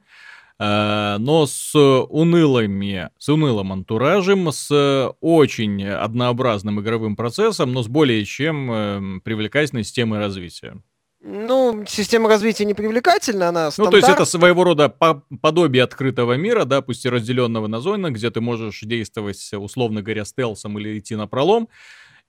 [0.59, 8.71] но с унылыми, с унылым антуражем, с очень однообразным игровым процессом, но с более чем
[8.71, 10.81] эм, привлекательной системой развития.
[11.25, 13.93] Ну, система развития не привлекательна, она стандарт...
[13.93, 17.79] Ну, то есть это своего рода по подобие открытого мира, да, пусть и разделенного на
[17.79, 21.69] зоны, где ты можешь действовать, условно говоря, стелсом или идти на пролом,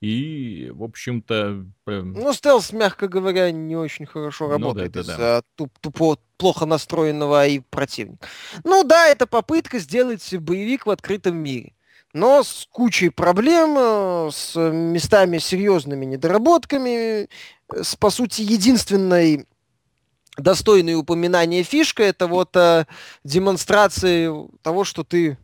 [0.04, 1.64] и, в общем-то...
[1.86, 6.66] Ну, стелс, мягко говоря, не очень хорошо работает ну, да, да, из-за туп тупо плохо
[6.66, 8.26] настроенного и противника.
[8.64, 11.72] Ну да, это попытка сделать боевик в открытом мире.
[12.12, 17.30] Но с кучей проблем, э, с местами серьезными недоработками,
[17.72, 19.46] с, по сути, единственной
[20.36, 22.84] достойной упоминания фишка это вот э,
[23.24, 24.30] демонстрации
[24.62, 25.38] того, что ты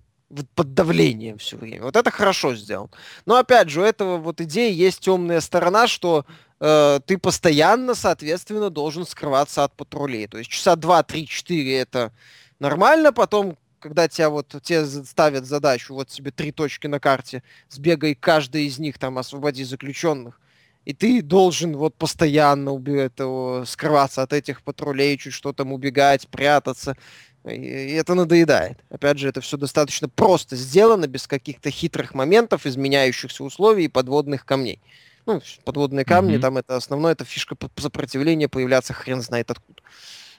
[0.55, 1.85] под давлением все время.
[1.85, 2.91] Вот это хорошо сделано.
[3.27, 6.25] Но опять же, у этого вот идеи есть темная сторона, что
[6.61, 10.29] э, ты постоянно, соответственно, должен скрываться от патрулей.
[10.29, 12.13] То есть часа 2, 3, 4 это
[12.59, 18.15] нормально, потом когда тебя вот тебе ставят задачу, вот тебе три точки на карте, сбегай
[18.15, 20.39] каждый из них, там освободи заключенных,
[20.85, 26.97] и ты должен вот постоянно этого, скрываться от этих патрулей, чуть что там убегать, прятаться.
[27.45, 28.79] И это надоедает.
[28.91, 34.45] Опять же, это все достаточно просто сделано, без каких-то хитрых моментов, изменяющихся условий и подводных
[34.45, 34.81] камней.
[35.27, 36.41] Ну, подводные камни, mm-hmm.
[36.41, 39.83] там это основное, это фишка сопротивления появляться хрен знает откуда.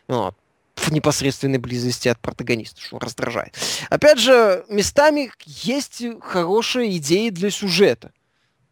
[0.07, 0.35] Вот
[0.75, 3.55] в непосредственной близости от протагониста, что раздражает.
[3.89, 8.11] Опять же, местами есть хорошие идеи для сюжета.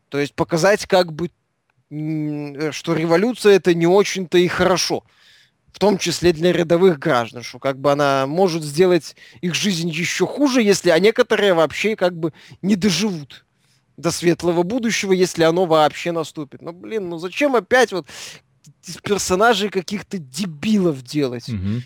[0.10, 1.30] То есть показать как бы
[1.92, 5.04] что революция это не очень-то и хорошо.
[5.80, 10.28] В том числе для рядовых граждан, что как бы она может сделать их жизнь еще
[10.28, 13.46] хуже, если, а некоторые вообще как бы не доживут
[13.96, 16.62] до светлого будущего, если оно вообще наступит.
[16.62, 18.08] Ну, блин, ну зачем опять вот
[18.86, 21.48] из персонажей каких-то дебилов делать?
[21.48, 21.82] Угу.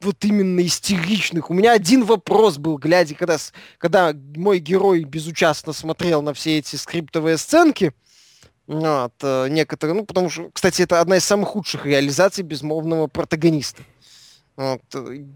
[0.00, 1.50] Вот именно истеричных.
[1.50, 3.36] У меня один вопрос был, глядя, когда,
[3.76, 7.92] когда мой герой безучастно смотрел на все эти скриптовые сценки,
[8.72, 13.82] вот, э, некоторые, ну, потому что, кстати, это одна из самых худших реализаций безмолвного протагониста.
[14.56, 14.82] Вот.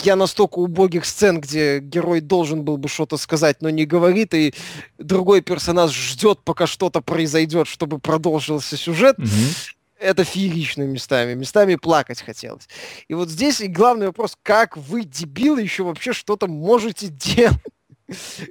[0.03, 4.55] Я настолько убогих сцен, где герой должен был бы что-то сказать, но не говорит, и
[4.99, 9.19] другой персонаж ждет, пока что-то произойдет, чтобы продолжился сюжет.
[9.19, 9.77] Mm-hmm.
[9.99, 11.33] Это феерично местами.
[11.33, 12.69] Местами плакать хотелось.
[13.09, 17.61] И вот здесь и главный вопрос, как вы, дебилы, еще вообще что-то можете делать?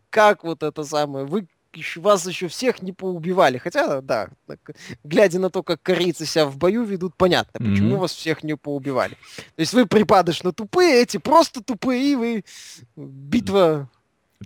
[0.09, 1.25] Как вот это самое?
[1.25, 1.47] Вы
[1.77, 3.57] еще, вас еще всех не поубивали.
[3.57, 4.29] Хотя, да,
[5.03, 7.71] глядя на то, как корейцы себя в бою ведут, понятно, mm-hmm.
[7.71, 9.15] почему вас всех не поубивали.
[9.35, 12.45] То есть вы припадочно тупые, эти просто тупые, и вы
[12.95, 13.89] битва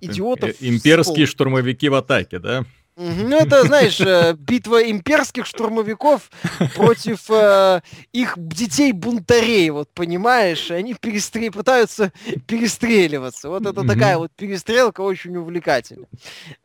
[0.01, 0.51] идиотов.
[0.59, 2.65] Имперские штурмовики в атаке, да?
[3.01, 6.29] Ну, это, знаешь, э, битва имперских штурмовиков
[6.75, 7.81] против э,
[8.11, 10.69] их детей-бунтарей, вот, понимаешь?
[10.69, 11.49] Они перестр...
[11.49, 12.11] пытаются
[12.45, 13.47] перестреливаться.
[13.47, 16.09] Вот это такая вот перестрелка очень увлекательная.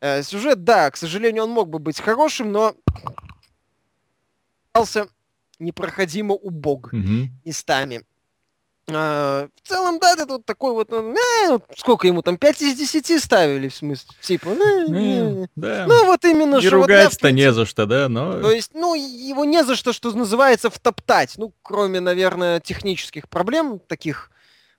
[0.01, 2.75] Э, сюжет, да, к сожалению, он мог бы быть хорошим, но
[4.73, 5.07] остался
[5.57, 6.91] непроходимо убог
[7.45, 8.03] местами.
[8.91, 13.19] А, в целом, да, это вот такой вот, э, сколько ему там, 5 из 10
[13.19, 15.85] ставили, в смысле, типа, ну, э, да.
[15.87, 18.41] ну вот именно, И ругать-то не за что, да, но...
[18.41, 23.79] То есть, ну, его не за что, что называется, втоптать, ну, кроме, наверное, технических проблем
[23.79, 24.29] таких,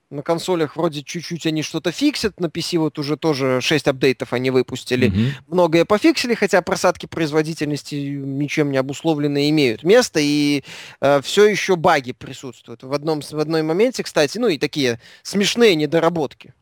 [0.09, 4.51] на консолях вроде чуть-чуть они что-то фиксят, на PC вот уже тоже 6 апдейтов они
[4.51, 5.09] выпустили.
[5.09, 5.31] Mm-hmm.
[5.47, 10.63] Многое пофиксили, хотя просадки производительности ничем не обусловленные имеют место, и
[11.01, 12.83] э, все еще баги присутствуют.
[12.83, 16.53] В, одном, в одной моменте, кстати, ну и такие смешные недоработки.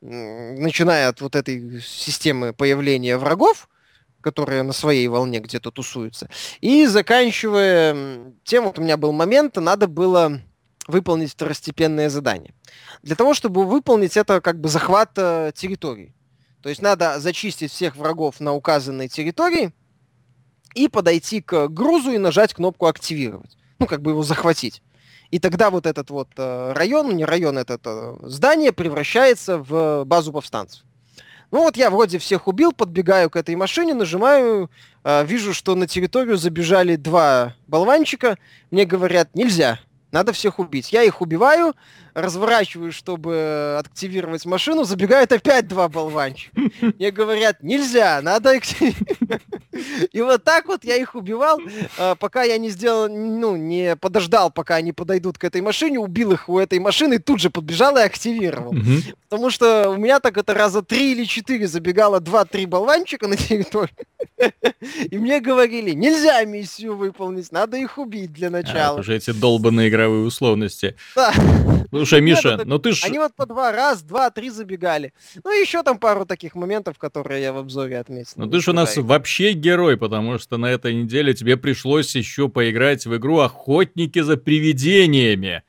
[0.00, 3.68] Начиная от вот этой системы появления врагов,
[4.20, 6.28] которые на своей волне где-то тусуются,
[6.60, 10.40] и заканчивая тем, вот у меня был момент, надо было
[10.86, 12.54] выполнить второстепенное задание.
[13.02, 16.14] Для того, чтобы выполнить это как бы захват э, территории.
[16.62, 19.72] То есть надо зачистить всех врагов на указанной территории
[20.74, 23.56] и подойти к грузу и нажать кнопку «Активировать».
[23.78, 24.82] Ну, как бы его захватить.
[25.30, 30.32] И тогда вот этот вот э, район, не район, это э, здание превращается в базу
[30.32, 30.84] повстанцев.
[31.50, 34.70] Ну вот я вроде всех убил, подбегаю к этой машине, нажимаю,
[35.04, 38.38] вижу, что на территорию забежали два болванчика.
[38.70, 39.78] Мне говорят, нельзя,
[40.12, 40.92] надо всех убить.
[40.92, 41.74] Я их убиваю,
[42.14, 46.52] разворачиваю, чтобы активировать машину, забегают опять два болванчика.
[46.80, 48.60] Мне говорят, нельзя, надо.
[50.12, 51.58] И вот так вот я их убивал,
[51.98, 56.32] а, пока я не сделал, ну, не подождал, пока они подойдут к этой машине, убил
[56.32, 58.74] их у этой машины, тут же подбежал и активировал.
[59.28, 63.96] Потому что у меня так это раза три или четыре забегало два-три болванчика на территорию.
[65.10, 68.96] И мне говорили, нельзя миссию выполнить, надо их убить для а, начала.
[68.96, 70.96] А, уже эти долбанные игровые условности.
[71.14, 71.32] Да.
[72.02, 73.04] Слушай, Миша, ну ты ж...
[73.04, 75.12] Они вот по два, раз, два, три забегали.
[75.44, 78.32] Ну, еще там пару таких моментов, которые я в обзоре отметил.
[78.36, 82.48] Ну, ты же у нас вообще герой, потому что на этой неделе тебе пришлось еще
[82.48, 85.62] поиграть в игру «Охотники за привидениями».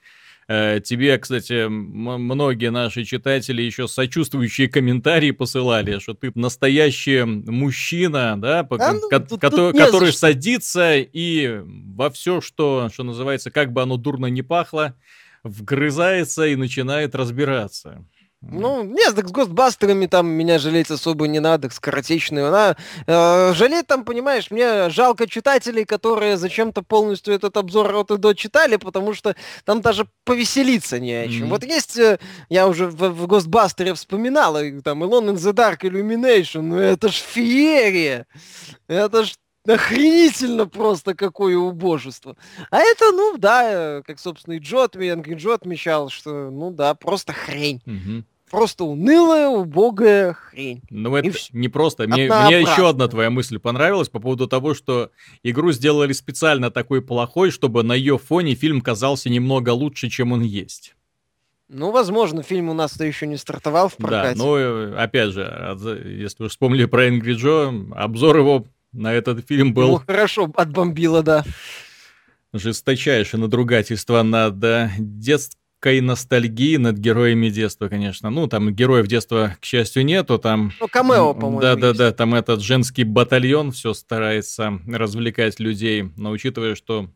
[0.48, 8.64] Э, тебе, кстати, многие наши читатели еще сочувствующие комментарии посылали, что ты настоящий мужчина, да,
[8.64, 13.72] да ну, ко- тут, ко- тут который садится и во все, что, что называется, как
[13.72, 14.96] бы оно дурно не пахло,
[15.44, 18.06] вгрызается и начинает разбираться.
[18.52, 22.50] Ну, нет, так с Гостбастерами там меня жалеть особо не надо, скоротечную.
[22.50, 22.76] Она
[23.08, 28.34] э, жалеть там, понимаешь, мне жалко читателей, которые зачем-то полностью этот обзор от и до
[28.34, 31.46] читали, потому что там даже повеселиться не о чем.
[31.46, 31.50] Mm-hmm.
[31.50, 32.20] Вот есть, э,
[32.50, 37.14] я уже в, в Гостбастере вспоминал, там, Alone in the Dark Illumination, ну это ж
[37.14, 38.28] феерия!
[38.88, 39.36] Это ж
[39.68, 42.36] охренительно просто какое убожество.
[42.70, 46.95] А это, ну да, э, как, собственно, и Джо, и Джо отмечал, что, ну да,
[46.95, 47.82] просто хрень.
[47.86, 50.84] Угу просто унылая, убогая хрень.
[50.91, 52.03] Ну, это не просто.
[52.03, 55.09] Мне, мне еще одна твоя мысль понравилась по поводу того, что
[55.41, 60.41] игру сделали специально такой плохой, чтобы на ее фоне фильм казался немного лучше, чем он
[60.41, 60.95] есть.
[61.68, 64.38] Ну, возможно, фильм у нас-то еще не стартовал в прокате.
[64.38, 69.74] Да, ну, опять же, если вы вспомнили про Энгри Джо, обзор его на этот фильм
[69.74, 69.88] был...
[69.89, 71.44] Ну, хорошо отбомбило, да.
[72.54, 74.60] Жесточайшее надругательство над
[74.98, 78.30] детством легкой ностальгии над героями детства, конечно.
[78.30, 80.38] Ну, там героев детства, к счастью, нету.
[80.38, 80.72] Там...
[80.80, 86.12] Ну, камео, по-моему, Да-да-да, там этот женский батальон все старается развлекать людей.
[86.16, 87.10] Но учитывая, что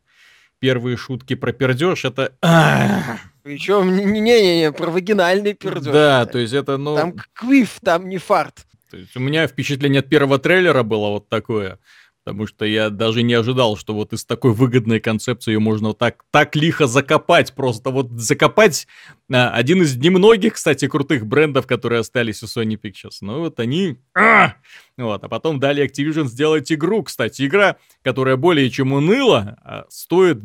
[0.59, 2.33] первые шутки про пердеж, это...
[3.43, 5.93] Причем, не-не-не, про вагинальный пердеж.
[5.93, 6.95] Да, то есть это, ну...
[6.95, 8.65] Там квиф, там не фарт.
[8.89, 11.79] То есть у меня впечатление от первого трейлера было вот такое.
[12.27, 15.97] Потому что я даже не ожидал, что вот из такой выгодной концепции ее можно вот
[15.97, 17.55] так, так лихо закопать.
[17.55, 18.85] Просто вот закопать
[19.31, 23.19] а, один из немногих, кстати, крутых брендов, которые остались у Sony Pictures.
[23.21, 23.99] Ну вот они...
[24.13, 24.55] А!
[24.97, 27.03] Вот, а потом дали Activision сделать игру.
[27.03, 30.39] Кстати, игра, которая более чем уныла, стоит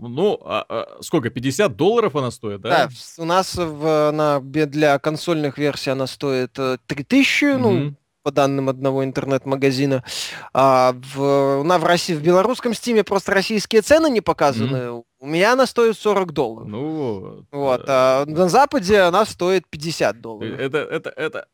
[0.00, 2.68] ну, а, а, сколько, 50 долларов она стоит, да?
[2.68, 2.88] Да,
[3.22, 6.52] у нас в, на, для консольных версий она стоит
[6.86, 7.58] 3000, mm-hmm.
[7.58, 10.04] ну, по данным одного интернет-магазина.
[10.52, 14.76] А в, на, в, России, в белорусском стиме просто российские цены не показаны.
[14.76, 15.04] Mm-hmm.
[15.20, 16.68] У меня она стоит 40 долларов.
[16.68, 17.84] Ну вот.
[17.88, 20.58] А на Западе она стоит 50 долларов.
[20.58, 21.46] Это, это, это...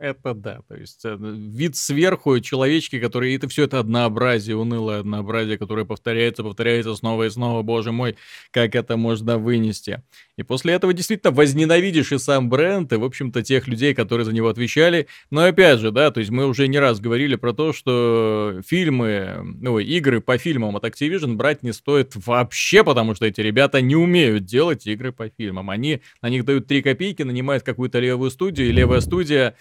[0.00, 5.58] Это да, то есть э, вид сверху, человечки, которые, это все это однообразие, унылое однообразие,
[5.58, 8.16] которое повторяется, повторяется снова и снова, боже мой,
[8.52, 10.04] как это можно вынести.
[10.36, 14.32] И после этого действительно возненавидишь и сам бренд, и, в общем-то, тех людей, которые за
[14.32, 15.08] него отвечали.
[15.32, 19.40] Но опять же, да, то есть мы уже не раз говорили про то, что фильмы,
[19.60, 23.96] ну, игры по фильмам от Activision брать не стоит вообще, потому что эти ребята не
[23.96, 25.70] умеют делать игры по фильмам.
[25.70, 29.56] Они на них дают 3 копейки, нанимают какую-то левую студию, и левая студия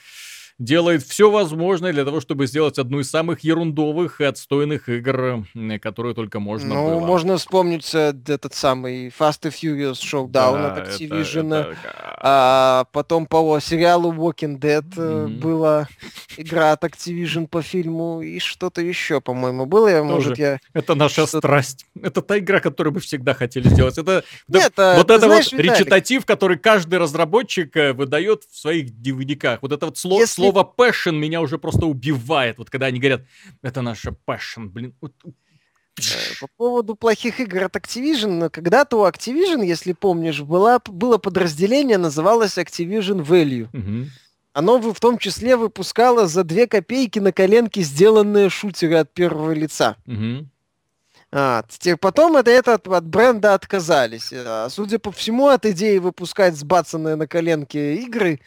[0.59, 5.45] делает все возможное для того, чтобы сделать одну из самых ерундовых и отстойных игр,
[5.81, 7.05] которые только можно ну, было.
[7.05, 11.47] можно вспомнить э, этот самый Fast and Furious Showdown да, от Activision.
[11.47, 12.17] Это, это...
[12.19, 15.39] А потом по сериалу Walking Dead mm-hmm.
[15.39, 15.87] была
[16.37, 19.87] игра от Activision по фильму и что-то еще, по-моему, было.
[19.87, 20.59] Я, может, я...
[20.73, 21.85] Это наша страсть.
[22.01, 23.97] Это та игра, которую мы всегда хотели сделать.
[23.97, 28.57] Это Нет, да, вот это знаешь, вот Виталик, речитатив, который каждый разработчик э, выдает в
[28.57, 29.61] своих дневниках.
[29.61, 32.57] Вот это вот слово, Если слово passion меня уже просто убивает.
[32.57, 33.21] Вот когда они говорят,
[33.61, 34.93] это наша passion, блин.
[35.01, 41.97] Э, по поводу плохих игр от Activision, когда-то у Activision, если помнишь, была, было подразделение,
[41.97, 43.67] называлось Activision Value.
[43.73, 44.09] Угу.
[44.53, 49.97] Оно в том числе выпускало за две копейки на коленке сделанные шутеры от первого лица.
[50.05, 50.47] Угу.
[51.39, 51.63] А,
[52.01, 54.33] потом это, это от, от бренда отказались.
[54.33, 58.39] А, судя по всему, от идеи выпускать сбацанные на коленке игры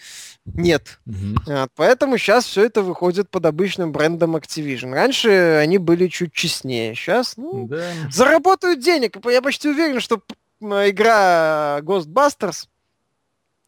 [0.44, 0.98] нет.
[1.06, 1.36] Mm-hmm.
[1.48, 4.92] А, поэтому сейчас все это выходит под обычным брендом Activision.
[4.92, 5.30] Раньше
[5.62, 6.96] они были чуть честнее.
[6.96, 7.92] Сейчас, ну, да.
[8.10, 9.24] заработают денег.
[9.24, 10.20] Я почти уверен, что
[10.60, 12.66] игра Ghostbusters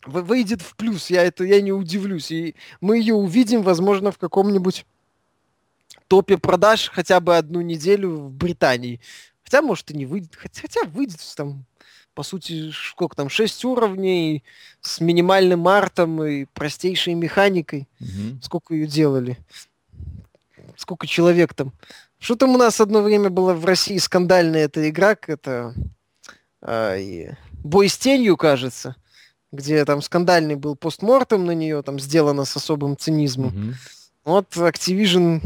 [0.05, 1.11] выйдет в плюс.
[1.11, 2.33] Я это я не удивлюсь.
[2.33, 4.85] И мы ее увидим, возможно, в каком-нибудь
[6.13, 9.01] топе продаж хотя бы одну неделю в Британии.
[9.43, 10.37] Хотя, может, и не выйдет.
[10.37, 11.65] Хотя, выйдет там,
[12.13, 14.45] по сути, сколько там, 6 уровней
[14.83, 17.89] с минимальным артом и простейшей механикой.
[17.99, 18.43] Угу.
[18.43, 19.39] Сколько ее делали?
[20.77, 21.73] Сколько человек там?
[22.19, 25.75] Что там у нас одно время было в России скандальная эта игра, это
[26.61, 26.95] а,
[27.65, 28.97] Бой с тенью, кажется,
[29.51, 33.47] где там скандальный был постмортем на нее, там сделано с особым цинизмом.
[33.47, 33.75] Угу.
[34.25, 35.41] Вот Activision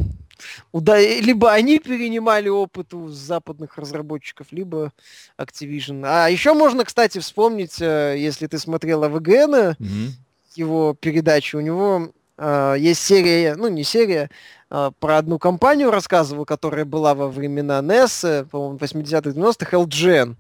[0.72, 0.98] Уда...
[1.00, 4.92] Либо они перенимали опыт у западных разработчиков, либо
[5.38, 6.02] Activision.
[6.04, 10.08] А еще можно, кстати, вспомнить, э, если ты смотрел АВГН, mm-hmm.
[10.56, 14.30] его передачу, у него э, есть серия, ну не серия,
[14.70, 20.36] э, про одну компанию рассказывал, которая была во времена NES, э, по-моему, 80-х, 90-х, LGN.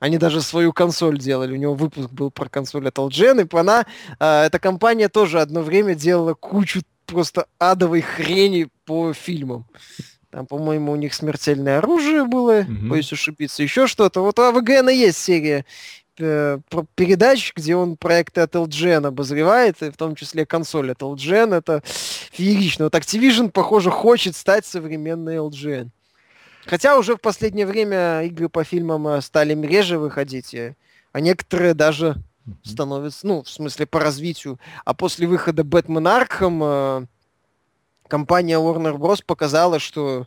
[0.00, 1.52] Они даже свою консоль делали.
[1.52, 3.84] У него выпуск был про консоль от LGN, и она,
[4.20, 9.66] э, эта компания тоже одно время делала кучу просто адовой хрени по фильмам.
[10.30, 12.88] Там, по-моему, у них смертельное оружие было, mm-hmm.
[12.88, 14.20] боюсь ошибиться, еще что-то.
[14.20, 15.64] Вот у АВГН есть серия
[16.18, 16.58] э,
[16.94, 21.56] передач, где он проекты от LGN обозревает, и в том числе консоль от LGN.
[21.56, 22.84] Это феерично.
[22.84, 25.88] Вот Activision, похоже, хочет стать современной LGN.
[26.66, 30.54] Хотя уже в последнее время игры по фильмам э, стали реже выходить,
[31.12, 32.16] а некоторые даже
[32.64, 34.58] становится, ну, в смысле по развитию.
[34.84, 37.06] А после выхода Бэтмен Аркхам э,
[38.08, 39.22] компания Warner Bros.
[39.24, 40.26] показала, что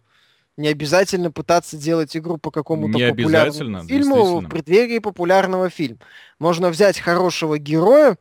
[0.57, 5.99] не обязательно пытаться делать игру по какому-то популярному фильму в преддверии популярного фильма.
[6.39, 8.17] Можно взять хорошего героя,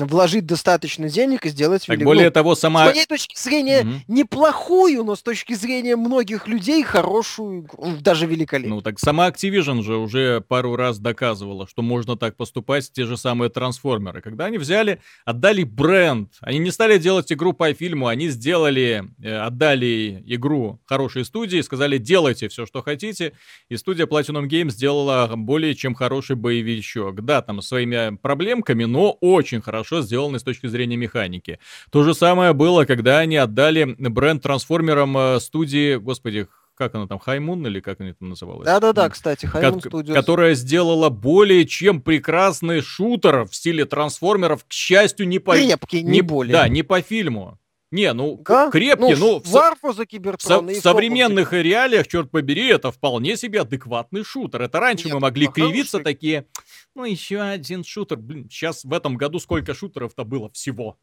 [0.00, 2.86] вложить достаточно денег и сделать так более ну, того, сама...
[2.86, 3.90] С моей точки зрения, угу.
[4.08, 7.68] неплохую, но с точки зрения многих людей хорошую,
[8.00, 8.76] даже великолепную.
[8.76, 13.16] Ну так сама Activision же уже пару раз доказывала, что можно так поступать, те же
[13.16, 14.20] самые трансформеры.
[14.20, 19.36] Когда они взяли, отдали бренд, они не стали делать игру по фильму, они сделали, э,
[19.36, 23.32] отдали игру хорошей студии, сказали, делайте все, что хотите,
[23.68, 27.24] и студия Platinum Games сделала более чем хороший боевичок.
[27.24, 31.58] Да, там своими проблемками, но очень хорошо сделанный с точки зрения механики.
[31.90, 36.46] То же самое было, когда они отдали бренд трансформерам э, студии, господи,
[36.76, 38.66] как она там, Хаймун или как она там называлась?
[38.66, 40.12] Да-да-да, кстати, Хаймун Studios.
[40.12, 45.54] Которая сделала более чем прекрасный шутер в стиле трансформеров, к счастью, не по...
[45.54, 46.52] Крепкий, не, не более.
[46.52, 47.58] Да, не по фильму.
[47.94, 48.70] Не, ну, да?
[48.72, 49.40] крепкий, ну...
[49.40, 50.66] ну Варфу за Кибертрон.
[50.66, 54.62] В, в современных реалиях, черт побери, это вполне себе адекватный шутер.
[54.62, 56.04] Это раньше Нет, мы могли кривиться хороший.
[56.04, 56.46] такие,
[56.94, 58.18] ну, еще один шутер.
[58.18, 60.98] Блин, сейчас в этом году сколько шутеров-то было всего?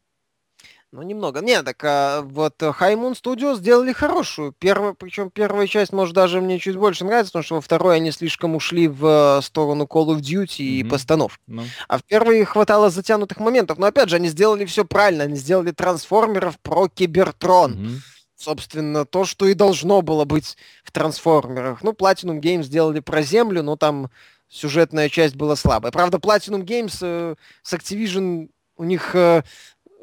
[0.92, 1.40] Ну, немного.
[1.40, 4.52] Не, так а, вот High Moon Studios сделали хорошую.
[4.58, 8.10] Первая, причем первая часть, может, даже мне чуть больше нравится, потому что во второй они
[8.10, 10.64] слишком ушли в сторону Call of Duty mm-hmm.
[10.64, 11.40] и постанов.
[11.48, 11.54] No.
[11.54, 11.64] Ну.
[11.88, 13.78] А в первой хватало затянутых моментов.
[13.78, 15.24] Но опять же, они сделали все правильно.
[15.24, 17.74] Они сделали трансформеров про Кибертрон.
[17.74, 17.98] Mm-hmm.
[18.36, 21.82] Собственно, то, что и должно было быть в трансформерах.
[21.82, 24.10] Ну, Platinum Games сделали про Землю, но там
[24.52, 25.90] сюжетная часть была слабая.
[25.90, 29.42] Правда, Platinum Games э, с Activision у них э,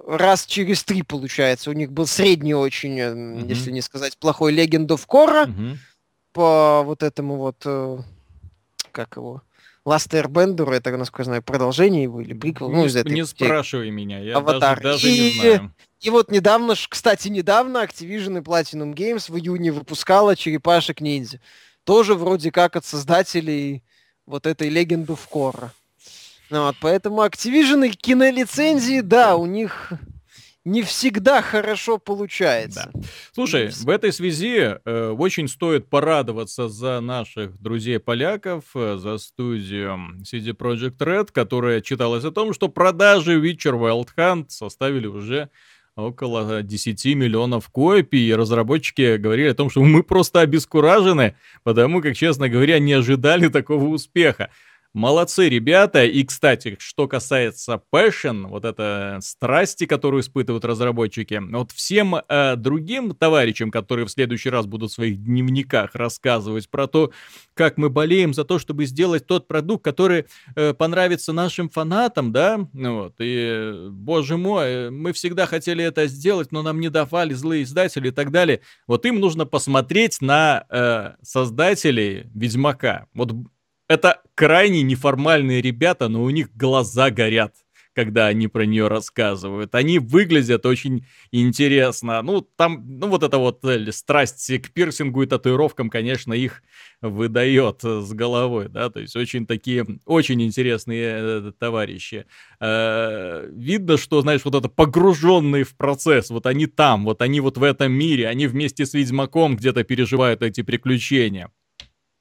[0.08, 1.70] раз через три, получается.
[1.70, 3.48] У них был средний очень, mm-hmm.
[3.48, 5.78] если не сказать плохой, Legend of Korra mm-hmm.
[6.34, 8.00] по вот этому вот, э,
[8.92, 9.44] как его,
[9.86, 12.70] Last Airbender, это, насколько я знаю, продолжение его или приквел.
[12.70, 14.82] Ну, из этой, не спрашивай меня, я Аватар.
[14.82, 15.74] даже, даже и, не знаю.
[16.00, 21.42] И вот недавно, кстати, недавно Activision и Platinum Games в июне выпускала черепашек ниндзя.
[21.84, 23.84] Тоже вроде как от создателей
[24.30, 25.72] вот этой Legend of Korra.
[26.50, 29.92] Ну, вот, поэтому Activision и кинолицензии, да, у них
[30.66, 32.92] не всегда хорошо получается.
[32.94, 33.02] Да.
[33.34, 40.56] Слушай, в этой связи э, очень стоит порадоваться за наших друзей-поляков, э, за студию CD
[40.56, 45.50] Projekt Red, которая читалась о том, что продажи Witcher Wild Hunt составили уже
[46.02, 52.16] около 10 миллионов копий, и разработчики говорили о том, что мы просто обескуражены, потому как,
[52.16, 54.50] честно говоря, не ожидали такого успеха.
[54.96, 56.04] Молодцы ребята.
[56.06, 63.14] И, кстати, что касается passion, вот это страсти, которую испытывают разработчики, вот всем э, другим
[63.14, 67.12] товарищам, которые в следующий раз будут в своих дневниках рассказывать про то,
[67.54, 70.26] как мы болеем за то, чтобы сделать тот продукт, который
[70.56, 76.52] э, понравится нашим фанатам, да, ну вот, и, боже мой, мы всегда хотели это сделать,
[76.52, 78.62] но нам не давали злые издатели и так далее.
[78.88, 83.06] Вот им нужно посмотреть на э, создателей Ведьмака.
[83.14, 83.34] Вот
[83.90, 87.56] это крайне неформальные ребята, но у них глаза горят,
[87.96, 89.74] когда они про нее рассказывают.
[89.74, 92.22] Они выглядят очень интересно.
[92.22, 96.62] Ну, там, ну, вот эта вот э, страсть к пирсингу и татуировкам, конечно, их
[97.02, 102.28] выдает с головой, да, то есть очень такие, очень интересные э, товарищи.
[102.60, 107.58] Э, видно, что, знаешь, вот это погруженные в процесс, вот они там, вот они вот
[107.58, 111.52] в этом мире, они вместе с Ведьмаком где-то переживают эти приключения.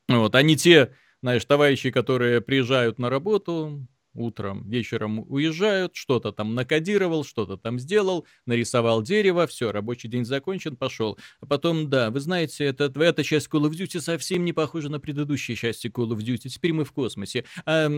[0.09, 3.87] Вот, они те знаешь, товарищи, которые приезжают на работу,
[4.19, 10.77] утром, вечером уезжают, что-то там накодировал, что-то там сделал, нарисовал дерево, все, рабочий день закончен,
[10.77, 11.19] пошел.
[11.41, 15.01] А потом, да, вы знаете, это, эта часть Call of Duty совсем не похожа на
[15.01, 17.45] предыдущие части Call of Duty, теперь мы в космосе.
[17.65, 17.89] А,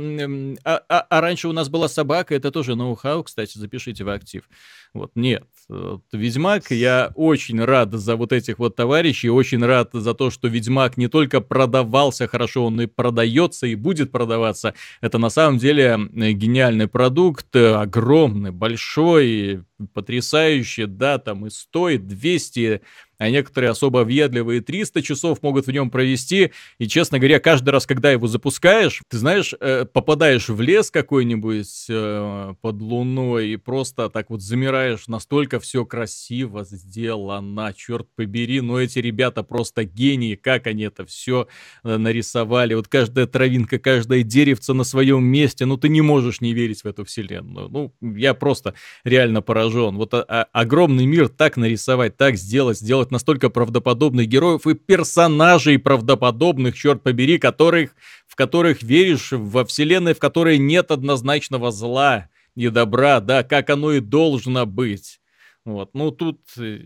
[0.64, 4.48] а, а, а раньше у нас была собака, это тоже ноу-хау, кстати, запишите в актив.
[4.92, 5.46] Вот, нет.
[5.68, 10.48] Вот, Ведьмак, я очень рад за вот этих вот товарищей, очень рад за то, что
[10.48, 14.74] Ведьмак не только продавался хорошо, он и продается, и будет продаваться.
[15.00, 22.82] Это на самом деле гениальный продукт, э, огромный, большой, потрясающий, да, там и стоит 200
[23.20, 26.52] а некоторые особо въедливые 300 часов могут в нем провести.
[26.78, 31.84] И, честно говоря, каждый раз, когда его запускаешь, ты знаешь, э, попадаешь в лес какой-нибудь
[31.90, 38.80] э, под луной и просто так вот замираешь, настолько все красиво сделано, черт побери, но
[38.80, 41.46] эти ребята просто гении, как они это все
[41.84, 42.72] э, нарисовали.
[42.72, 46.86] Вот каждая травинка, каждое деревце на своем месте, ну ты не можешь не верить в
[46.86, 47.68] эту вселенную.
[47.68, 48.72] Ну, я просто
[49.04, 49.96] реально поражен.
[49.98, 54.74] Вот а, а, огромный мир так нарисовать, так сделать, сделать делать настолько правдоподобных героев и
[54.74, 57.94] персонажей правдоподобных, черт побери, которых,
[58.26, 63.92] в которых веришь во вселенной, в которой нет однозначного зла и добра, да, как оно
[63.92, 65.19] и должно быть.
[65.66, 65.90] Вот.
[65.92, 66.78] Ну, тут э,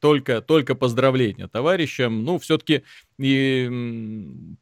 [0.00, 2.24] только, только поздравления товарищам.
[2.24, 2.82] Ну, все-таки
[3.18, 3.70] и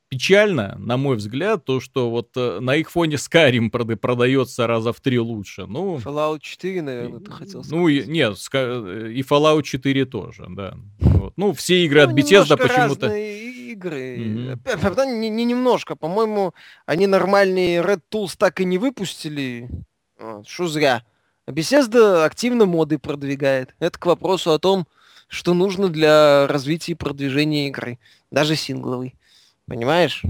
[0.09, 4.93] печально, на мой взгляд, то, что вот э, на их фоне Skyrim прода- продается раза
[4.93, 5.67] в три лучше.
[5.67, 7.71] Ну, Fallout 4, наверное, ты хотел сказать.
[7.71, 10.77] Ну, и, нет, и Fallout 4 тоже, да.
[10.99, 11.35] Вот.
[11.37, 13.15] Ну, все игры ну, от Bethesda почему-то...
[13.17, 14.17] игры.
[14.19, 15.19] Mm-hmm.
[15.19, 15.95] Не, не немножко.
[15.95, 16.55] По-моему,
[16.87, 19.69] они нормальные Red Tools так и не выпустили.
[20.47, 21.05] Что зря.
[21.47, 23.75] Bethesda активно моды продвигает.
[23.79, 24.87] Это к вопросу о том,
[25.29, 27.99] что нужно для развития и продвижения игры.
[28.31, 29.15] Даже сингловой.
[29.67, 30.23] Понимаешь?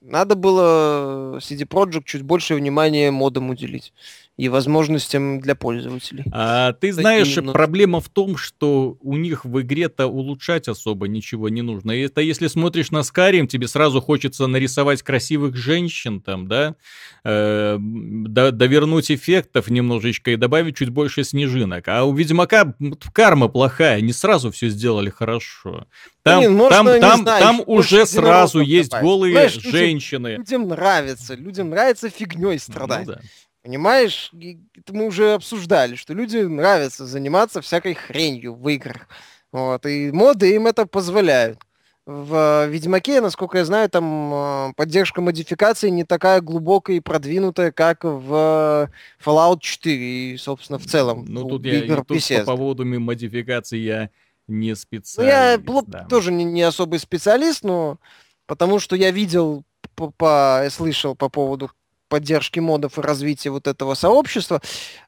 [0.00, 3.92] Надо было CD Projekt чуть больше внимания модам уделить
[4.38, 6.24] и возможностям для пользователей.
[6.32, 11.50] А ты знаешь, Таким, проблема в том, что у них в игре-то улучшать особо ничего
[11.50, 11.92] не нужно.
[11.92, 16.76] Это если смотришь на Skyrim, тебе сразу хочется нарисовать красивых женщин там, да,
[17.24, 21.86] э, довернуть эффектов немножечко и добавить чуть больше снежинок.
[21.88, 22.74] А у Ведьмака
[23.12, 25.86] карма плохая, не сразу все сделали хорошо.
[26.22, 29.04] Там, Блин, там, там, знаю, там уже сразу есть добавить.
[29.04, 30.28] голые Знаешь, женщины.
[30.28, 33.06] Людям, людям нравится, людям нравится фигней страдать.
[33.06, 33.20] Ну, да.
[33.62, 34.32] Понимаешь,
[34.76, 39.06] это мы уже обсуждали, что людям нравится заниматься всякой хренью в играх.
[39.52, 41.60] Вот, и моды им это позволяют.
[42.04, 48.02] В Ведьмаке, насколько я знаю, там а, поддержка модификации не такая глубокая и продвинутая, как
[48.02, 48.90] в
[49.24, 51.24] Fallout 4 и, собственно, в целом.
[51.28, 52.08] Ну, тут, я, тут
[52.44, 54.10] по поводу модификации я
[54.48, 55.18] не специалист.
[55.18, 56.06] Ну, я да.
[56.06, 57.98] тоже не, не особый специалист, но
[58.46, 59.62] потому что я видел,
[59.94, 61.70] по, по, слышал по поводу
[62.12, 64.60] поддержки модов и развития вот этого сообщества,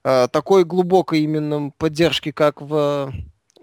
[0.04, 3.12] э, такой глубокой именно поддержки, как в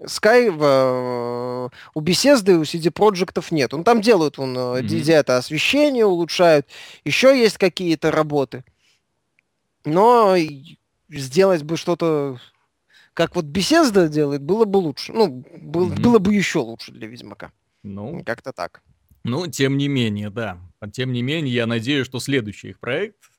[0.04, 3.74] Sky, в, э, у Bethesda, у CD Projekt нет.
[3.74, 5.12] Он там делают, он mm-hmm.
[5.12, 6.68] это освещение улучшают,
[7.04, 8.62] еще есть какие-то работы.
[9.84, 10.36] Но
[11.08, 12.38] сделать бы что-то,
[13.12, 15.12] как вот Bethesda делает, было бы лучше.
[15.12, 16.00] Ну, был, mm-hmm.
[16.00, 17.50] было бы еще лучше для Ведьмака.
[17.82, 18.82] Ну, как-то так.
[19.24, 20.60] Ну, тем не менее, да.
[20.92, 23.31] Тем не менее, я надеюсь, что следующий их проект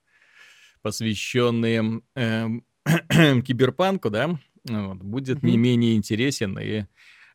[0.83, 2.47] посвященные э,
[3.41, 5.49] киберпанку, да, вот, будет mm-hmm.
[5.49, 6.85] не менее интересен и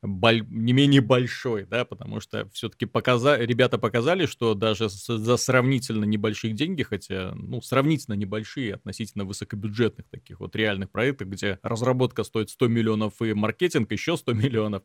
[0.02, 3.36] боль, не менее большой, да, потому что все-таки показа...
[3.36, 5.18] ребята показали, что даже с...
[5.18, 11.58] за сравнительно небольших деньги, хотя, ну, сравнительно небольшие, относительно высокобюджетных таких вот реальных проектов, где
[11.62, 14.82] разработка стоит 100 миллионов и маркетинг еще 100 миллионов,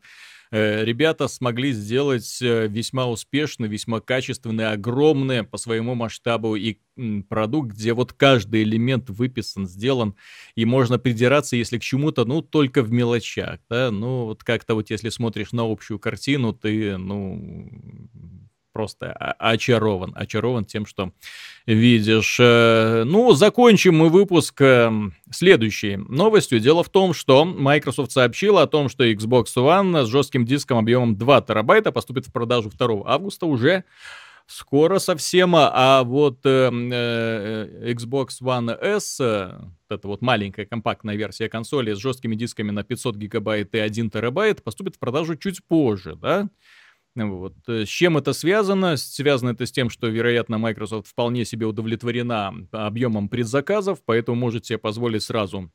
[0.52, 6.78] ребята смогли сделать э, весьма успешный, весьма качественный, огромный по своему масштабу и
[7.28, 10.14] продукт, где вот каждый элемент выписан, сделан,
[10.54, 14.90] и можно придираться, если к чему-то, ну, только в мелочах, да, ну, вот как-то вот
[14.90, 17.68] если смотришь на общую картину, ты, ну,
[18.74, 21.12] просто очарован, очарован тем, что
[21.64, 22.36] видишь.
[22.38, 26.60] Э, ну, закончим мы выпуск эм, следующей новостью.
[26.60, 31.16] Дело в том, что Microsoft сообщила о том, что Xbox One с жестким диском объемом
[31.16, 33.84] 2 терабайта поступит в продажу 2 августа уже
[34.46, 41.48] скоро совсем, а вот э, э, Xbox One S, э, это вот маленькая компактная версия
[41.48, 46.16] консоли с жесткими дисками на 500 гигабайт и 1 терабайт, поступит в продажу чуть позже,
[46.16, 46.48] да?
[47.14, 47.54] Вот.
[47.68, 48.96] Э, с чем это связано?
[48.96, 54.78] Связано это с тем, что, вероятно, Microsoft вполне себе удовлетворена объемом предзаказов, поэтому может себе
[54.78, 55.70] позволить сразу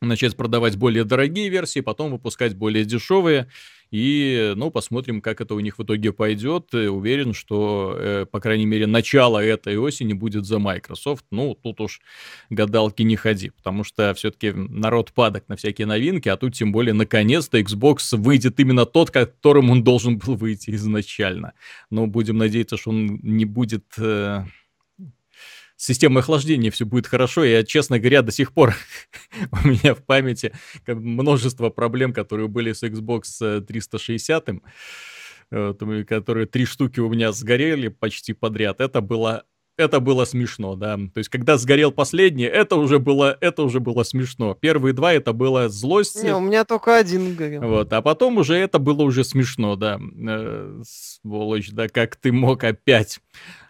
[0.00, 3.48] начать продавать более дорогие версии, потом выпускать более дешевые.
[3.90, 6.72] И, ну, посмотрим, как это у них в итоге пойдет.
[6.72, 11.24] Уверен, что, э, по крайней мере, начало этой осени будет за Microsoft.
[11.32, 12.00] Ну, тут уж
[12.50, 16.94] гадалки не ходи, потому что все-таки народ падок на всякие новинки, а тут тем более,
[16.94, 21.52] наконец-то, Xbox выйдет именно тот, которым он должен был выйти изначально.
[21.90, 23.84] Но будем надеяться, что он не будет...
[25.80, 27.42] Э, с системой охлаждения все будет хорошо.
[27.44, 28.74] Я, честно говоря, до сих пор
[29.64, 30.52] у меня в памяти
[30.86, 34.48] множество проблем, которые были с Xbox 360,
[35.50, 38.80] э, которые три штуки у меня сгорели почти подряд.
[38.80, 39.44] Это было
[39.78, 40.96] это было смешно, да.
[40.96, 44.52] То есть, когда сгорел последний, это уже было, это уже было смешно.
[44.52, 46.22] Первые два это было злость.
[46.22, 47.62] Не, у меня только один горел.
[47.62, 49.98] Вот, а потом уже это было уже смешно, да.
[49.98, 53.20] Э, сволочь, да, как ты мог опять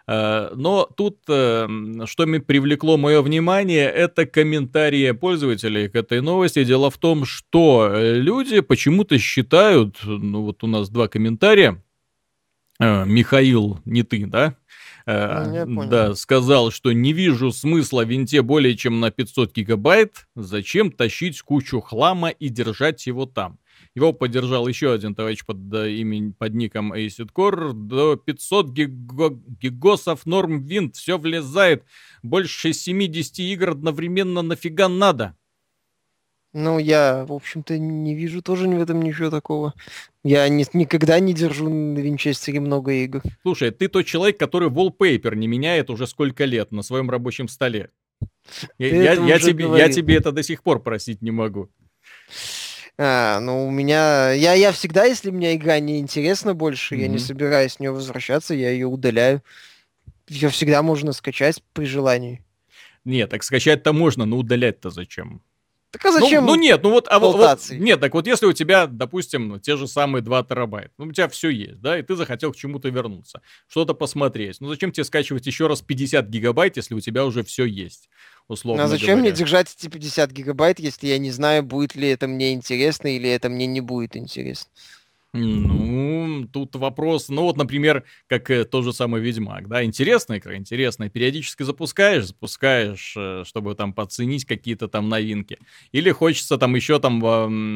[0.55, 1.67] но тут, э,
[2.05, 6.63] что привлекло мое внимание, это комментарии пользователей к этой новости.
[6.65, 11.81] Дело в том, что э, люди почему-то считают, ну вот у нас два комментария,
[12.79, 14.55] Михаил, не ты, да?
[15.05, 20.27] Ну, да, сказал, что не вижу смысла в винте более чем на 500 гигабайт.
[20.35, 23.59] Зачем тащить кучу хлама и держать его там?
[23.93, 27.73] Его поддержал еще один товарищ под, именем, под ником Acid Core.
[27.73, 31.83] До 500 гиго, гигосов норм винт, все влезает.
[32.23, 35.35] Больше 70 игр одновременно нафига надо?
[36.53, 39.73] Ну, я, в общем-то, не вижу тоже в этом ничего такого.
[40.23, 43.21] Я не, никогда не держу на винчестере много игр.
[43.41, 47.89] Слушай, ты тот человек, который wallpaper не меняет уже сколько лет на своем рабочем столе.
[48.77, 51.69] Я, я, я, тебе, я тебе это до сих пор просить не могу.
[53.03, 54.31] А, ну, у меня...
[54.31, 57.01] Я, я всегда, если мне игра не интересна больше, mm-hmm.
[57.01, 59.41] я не собираюсь с нее возвращаться, я ее удаляю.
[60.27, 62.45] Ее всегда можно скачать при желании.
[63.03, 65.41] Нет, так скачать-то можно, но удалять-то зачем?
[65.89, 66.45] Так а зачем?
[66.45, 69.59] Ну, ну нет, ну вот, а вот, нет, так вот если у тебя, допустим, ну,
[69.59, 72.55] те же самые 2 терабайта, ну у тебя все есть, да, и ты захотел к
[72.55, 77.25] чему-то вернуться, что-то посмотреть, ну зачем тебе скачивать еще раз 50 гигабайт, если у тебя
[77.25, 78.09] уже все есть,
[78.51, 79.21] условно А зачем говоря.
[79.21, 83.29] мне держать эти 50 гигабайт, если я не знаю, будет ли это мне интересно или
[83.29, 84.69] это мне не будет интересно?
[85.33, 90.57] Ну, тут вопрос, ну вот, например, как э, тот же самый Ведьмак, да, интересная игра,
[90.57, 95.57] интересная, периодически запускаешь, запускаешь, э, чтобы там подценить какие-то там новинки,
[95.93, 97.23] или хочется там еще там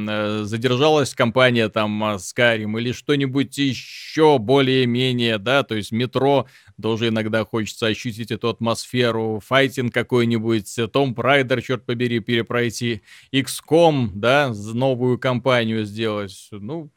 [0.10, 6.48] э, задержалась компания там Skyrim, или что-нибудь еще более-менее, да, то есть метро,
[6.82, 13.02] тоже иногда хочется ощутить эту атмосферу, файтинг какой-нибудь, Том Прайдер, черт побери, перепройти,
[13.34, 16.92] XCOM, да, новую компанию сделать, ну,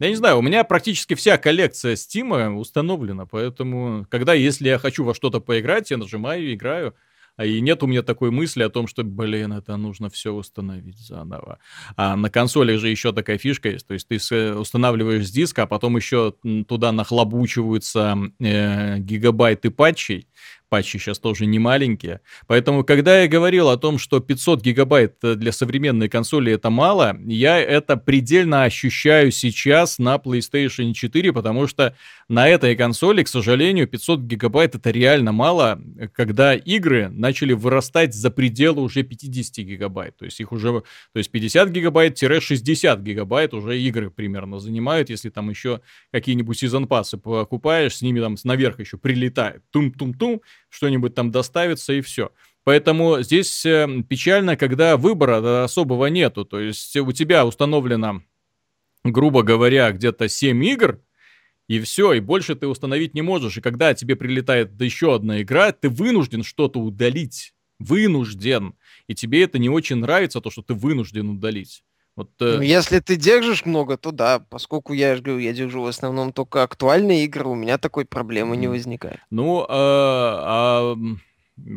[0.00, 5.04] я не знаю, у меня практически вся коллекция Стима установлена, поэтому, когда, если я хочу
[5.04, 6.94] во что-то поиграть, я нажимаю и играю.
[7.36, 10.98] А и нет у меня такой мысли о том, что, блин, это нужно все установить
[10.98, 11.58] заново.
[11.96, 13.86] А на консоли же еще такая фишка есть.
[13.86, 16.34] То есть ты устанавливаешь с диска, а потом еще
[16.68, 20.28] туда нахлобучиваются э, гигабайты патчей
[20.70, 22.20] патчи сейчас тоже не маленькие.
[22.46, 27.58] Поэтому, когда я говорил о том, что 500 гигабайт для современной консоли это мало, я
[27.58, 31.94] это предельно ощущаю сейчас на PlayStation 4, потому что
[32.28, 35.78] на этой консоли, к сожалению, 500 гигабайт это реально мало,
[36.14, 40.16] когда игры начали вырастать за пределы уже 50 гигабайт.
[40.16, 45.50] То есть их уже, то есть 50 гигабайт-60 гигабайт уже игры примерно занимают, если там
[45.50, 45.80] еще
[46.12, 49.62] какие-нибудь сезон-пассы покупаешь, с ними там наверх еще прилетает.
[49.72, 50.40] Тум-тум-тум,
[50.70, 52.32] что-нибудь там доставится и все.
[52.64, 56.44] Поэтому здесь э, печально, когда выбора особого нету.
[56.44, 58.22] То есть у тебя установлено,
[59.04, 61.00] грубо говоря, где-то 7 игр,
[61.68, 63.56] и все, и больше ты установить не можешь.
[63.56, 67.54] И когда тебе прилетает еще одна игра, ты вынужден что-то удалить.
[67.78, 68.74] Вынужден.
[69.06, 71.84] И тебе это не очень нравится, то, что ты вынужден удалить.
[72.16, 72.56] Вот, э...
[72.56, 76.32] ну, если ты держишь много, то да, поскольку я же говорю, я держу в основном
[76.32, 78.58] только актуальные игры, у меня такой проблемы mm.
[78.58, 79.20] не возникает.
[79.30, 80.96] Ну, а, а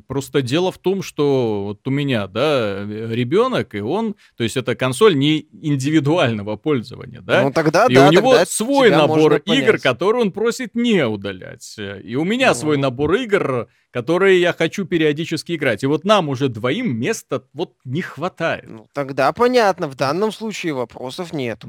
[0.08, 4.76] Просто дело в том, что вот у меня, да, ребенок, и он, то есть это
[4.76, 7.44] консоль не индивидуального пользования, да?
[7.44, 11.76] Ну тогда и да, у него свой набор игр, который он просит не удалять.
[12.04, 15.84] И у меня mm свой набор игр, которые я хочу периодически играть.
[15.84, 18.66] И вот нам уже двоим места вот не хватает.
[18.68, 21.64] Ну тогда понятно, в данном случае вопросов нет.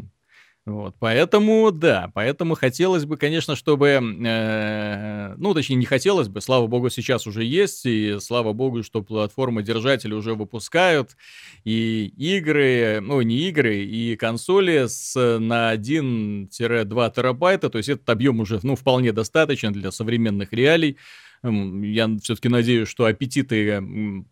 [0.66, 6.66] Вот, поэтому, да, поэтому хотелось бы, конечно, чтобы, э, ну, точнее, не хотелось бы, слава
[6.66, 11.18] богу, сейчас уже есть, и слава богу, что платформы-держатели уже выпускают,
[11.64, 18.40] и игры, ну, не игры, и консоли с, на 1-2 терабайта, то есть этот объем
[18.40, 20.96] уже, ну, вполне достаточно для современных реалий,
[21.44, 24.24] я все-таки надеюсь, что аппетиты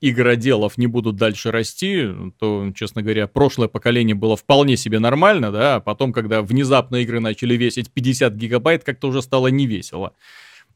[0.00, 2.08] игроделов не будут дальше расти.
[2.38, 7.20] То, честно говоря, прошлое поколение было вполне себе нормально, да, а потом, когда внезапно игры
[7.20, 10.14] начали весить 50 гигабайт, как-то уже стало невесело.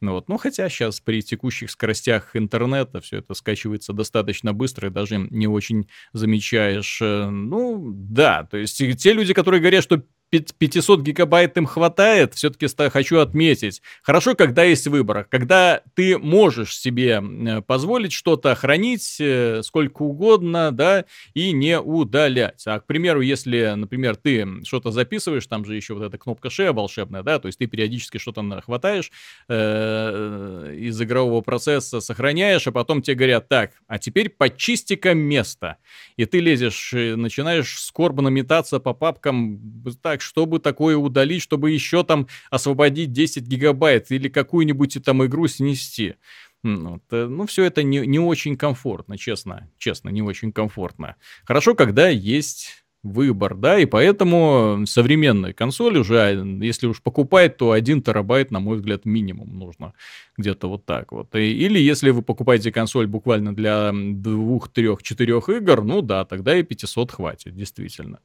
[0.01, 0.29] Ну, вот.
[0.29, 5.47] ну, хотя сейчас при текущих скоростях интернета все это скачивается достаточно быстро и даже не
[5.47, 7.01] очень замечаешь.
[7.03, 12.69] Э, ну, да, то есть те люди, которые говорят, что 500 гигабайт им хватает, все-таки
[12.91, 13.83] хочу отметить.
[14.03, 15.27] Хорошо, когда есть выбор.
[15.29, 17.23] Когда ты можешь себе
[17.67, 21.05] позволить что-то хранить э, сколько угодно, да,
[21.35, 22.63] и не удалять.
[22.67, 26.73] А, к примеру, если, например, ты что-то записываешь, там же еще вот эта кнопка шея
[26.73, 29.11] волшебная, да, то есть ты периодически что-то хватаешь
[29.49, 35.77] э, из игрового процесса, сохраняешь, а потом тебе говорят, так, а теперь почисти-ка место.
[36.17, 39.61] И ты лезешь, начинаешь скорбно метаться по папкам,
[40.03, 45.49] так, так, чтобы такое удалить, чтобы еще там освободить 10 гигабайт или какую-нибудь там игру
[45.49, 46.15] снести.
[46.63, 51.17] Ну, это, ну, все это не, не очень комфортно, честно, честно, не очень комфортно.
[51.47, 56.31] Хорошо, когда есть выбор, да, и поэтому современные консоли уже, а,
[56.63, 59.95] если уж покупать, то 1 терабайт, на мой взгляд, минимум нужно
[60.37, 61.35] где-то вот так вот.
[61.35, 66.63] Или если вы покупаете консоль буквально для двух, трех, четырех игр, ну да, тогда и
[66.63, 68.19] 500 хватит, действительно.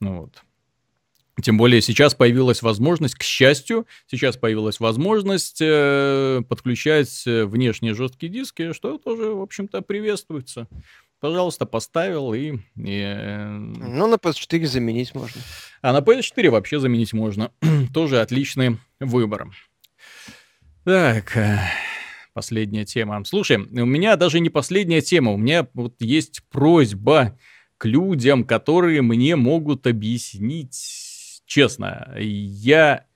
[0.00, 0.42] Ну вот.
[1.42, 8.32] Тем более сейчас появилась возможность, к счастью, сейчас появилась возможность э, подключать э, внешние жесткие
[8.32, 10.66] диски, что тоже, в общем-то, приветствуется.
[11.20, 12.54] пожалуйста, поставил и...
[12.76, 13.02] и...
[13.04, 15.40] Э, ну, на PS4 заменить можно.
[15.80, 17.52] А на PS4 вообще заменить можно.
[17.94, 19.48] Тоже отличный выбор.
[20.84, 21.60] Так, э,
[22.32, 23.22] последняя тема.
[23.24, 27.38] Слушай, у меня даже не последняя тема, у меня вот есть просьба
[27.76, 31.07] к людям, которые мне могут объяснить
[31.48, 32.14] честно.
[32.16, 33.06] Я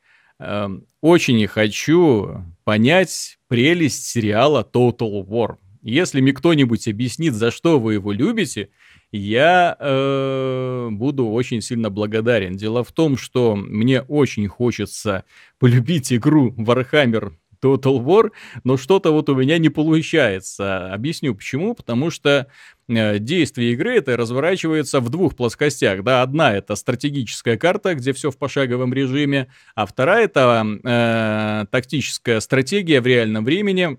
[0.41, 0.69] э,
[1.01, 5.57] очень не хочу понять прелесть сериала Total War.
[5.83, 8.71] Если мне кто-нибудь объяснит, за что вы его любите,
[9.11, 12.57] я э, буду очень сильно благодарен.
[12.57, 15.25] Дело в том, что мне очень хочется
[15.59, 17.33] полюбить игру Warhammer
[17.63, 18.31] Total War,
[18.65, 20.93] но что-то вот у меня не получается.
[20.93, 21.75] Объясню почему.
[21.75, 22.49] Потому что
[22.89, 26.03] э, действие игры это разворачивается в двух плоскостях.
[26.03, 32.41] Да, одна это стратегическая карта, где все в пошаговом режиме, а вторая это э, тактическая
[32.41, 33.99] стратегия в реальном времени,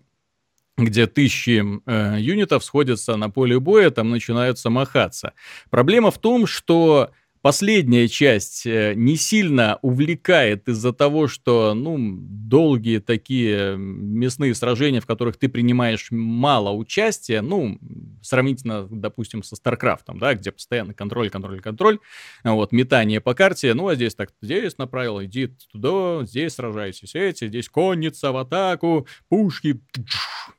[0.78, 5.34] где тысячи э, юнитов сходятся на поле боя, там начинают махаться.
[5.70, 7.12] Проблема в том, что
[7.44, 15.06] Последняя часть э, не сильно увлекает из-за того, что, ну, долгие такие мясные сражения, в
[15.06, 17.78] которых ты принимаешь мало участия, ну,
[18.22, 22.00] сравнительно, допустим, со Старкрафтом, да, где постоянно контроль, контроль, контроль,
[22.46, 27.14] вот, метание по карте, ну, а здесь так, здесь направил, иди туда, здесь сражайся с
[27.14, 29.82] этим, здесь конница в атаку, пушки,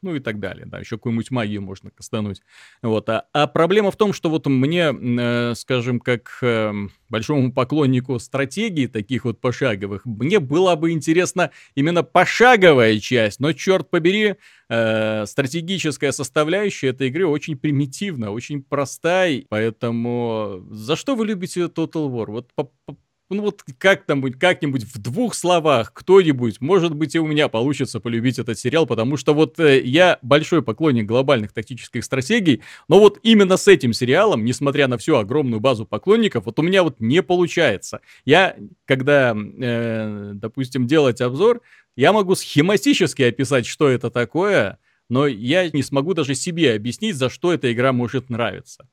[0.03, 2.43] ну и так далее, да, еще какую-нибудь магию можно кастануть,
[2.83, 6.74] вот, а, а проблема в том, что вот мне, э, скажем, как э,
[7.09, 13.91] большому поклоннику стратегии таких вот пошаговых, мне было бы интересно именно пошаговая часть, но черт
[13.91, 14.37] побери,
[14.69, 22.09] э, стратегическая составляющая этой игры очень примитивна, очень простая, поэтому за что вы любите Total
[22.09, 22.27] War?
[22.31, 22.97] Вот по, по,
[23.31, 28.39] ну вот как-нибудь, как-нибудь в двух словах кто-нибудь, может быть и у меня получится полюбить
[28.39, 33.57] этот сериал, потому что вот э, я большой поклонник глобальных тактических стратегий, но вот именно
[33.57, 38.01] с этим сериалом, несмотря на всю огромную базу поклонников, вот у меня вот не получается.
[38.25, 41.63] Я, когда, э, допустим, делать обзор,
[41.97, 44.79] я могу схематически описать, что это такое,
[45.09, 48.87] но я не смогу даже себе объяснить, за что эта игра может нравиться.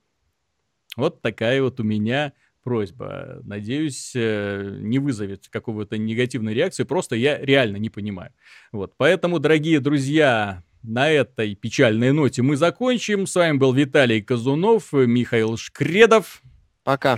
[0.98, 2.34] Вот такая вот у меня
[2.64, 3.40] просьба.
[3.44, 8.32] Надеюсь, э, не вызовет какого-то негативной реакции, просто я реально не понимаю.
[8.72, 13.28] Вот, поэтому, дорогие друзья, на этой печальной ноте мы закончим.
[13.28, 16.42] С вами был Виталий Казунов, Михаил Шкредов.
[16.84, 17.18] Пока.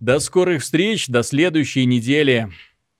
[0.00, 2.50] До скорых встреч, до следующей недели.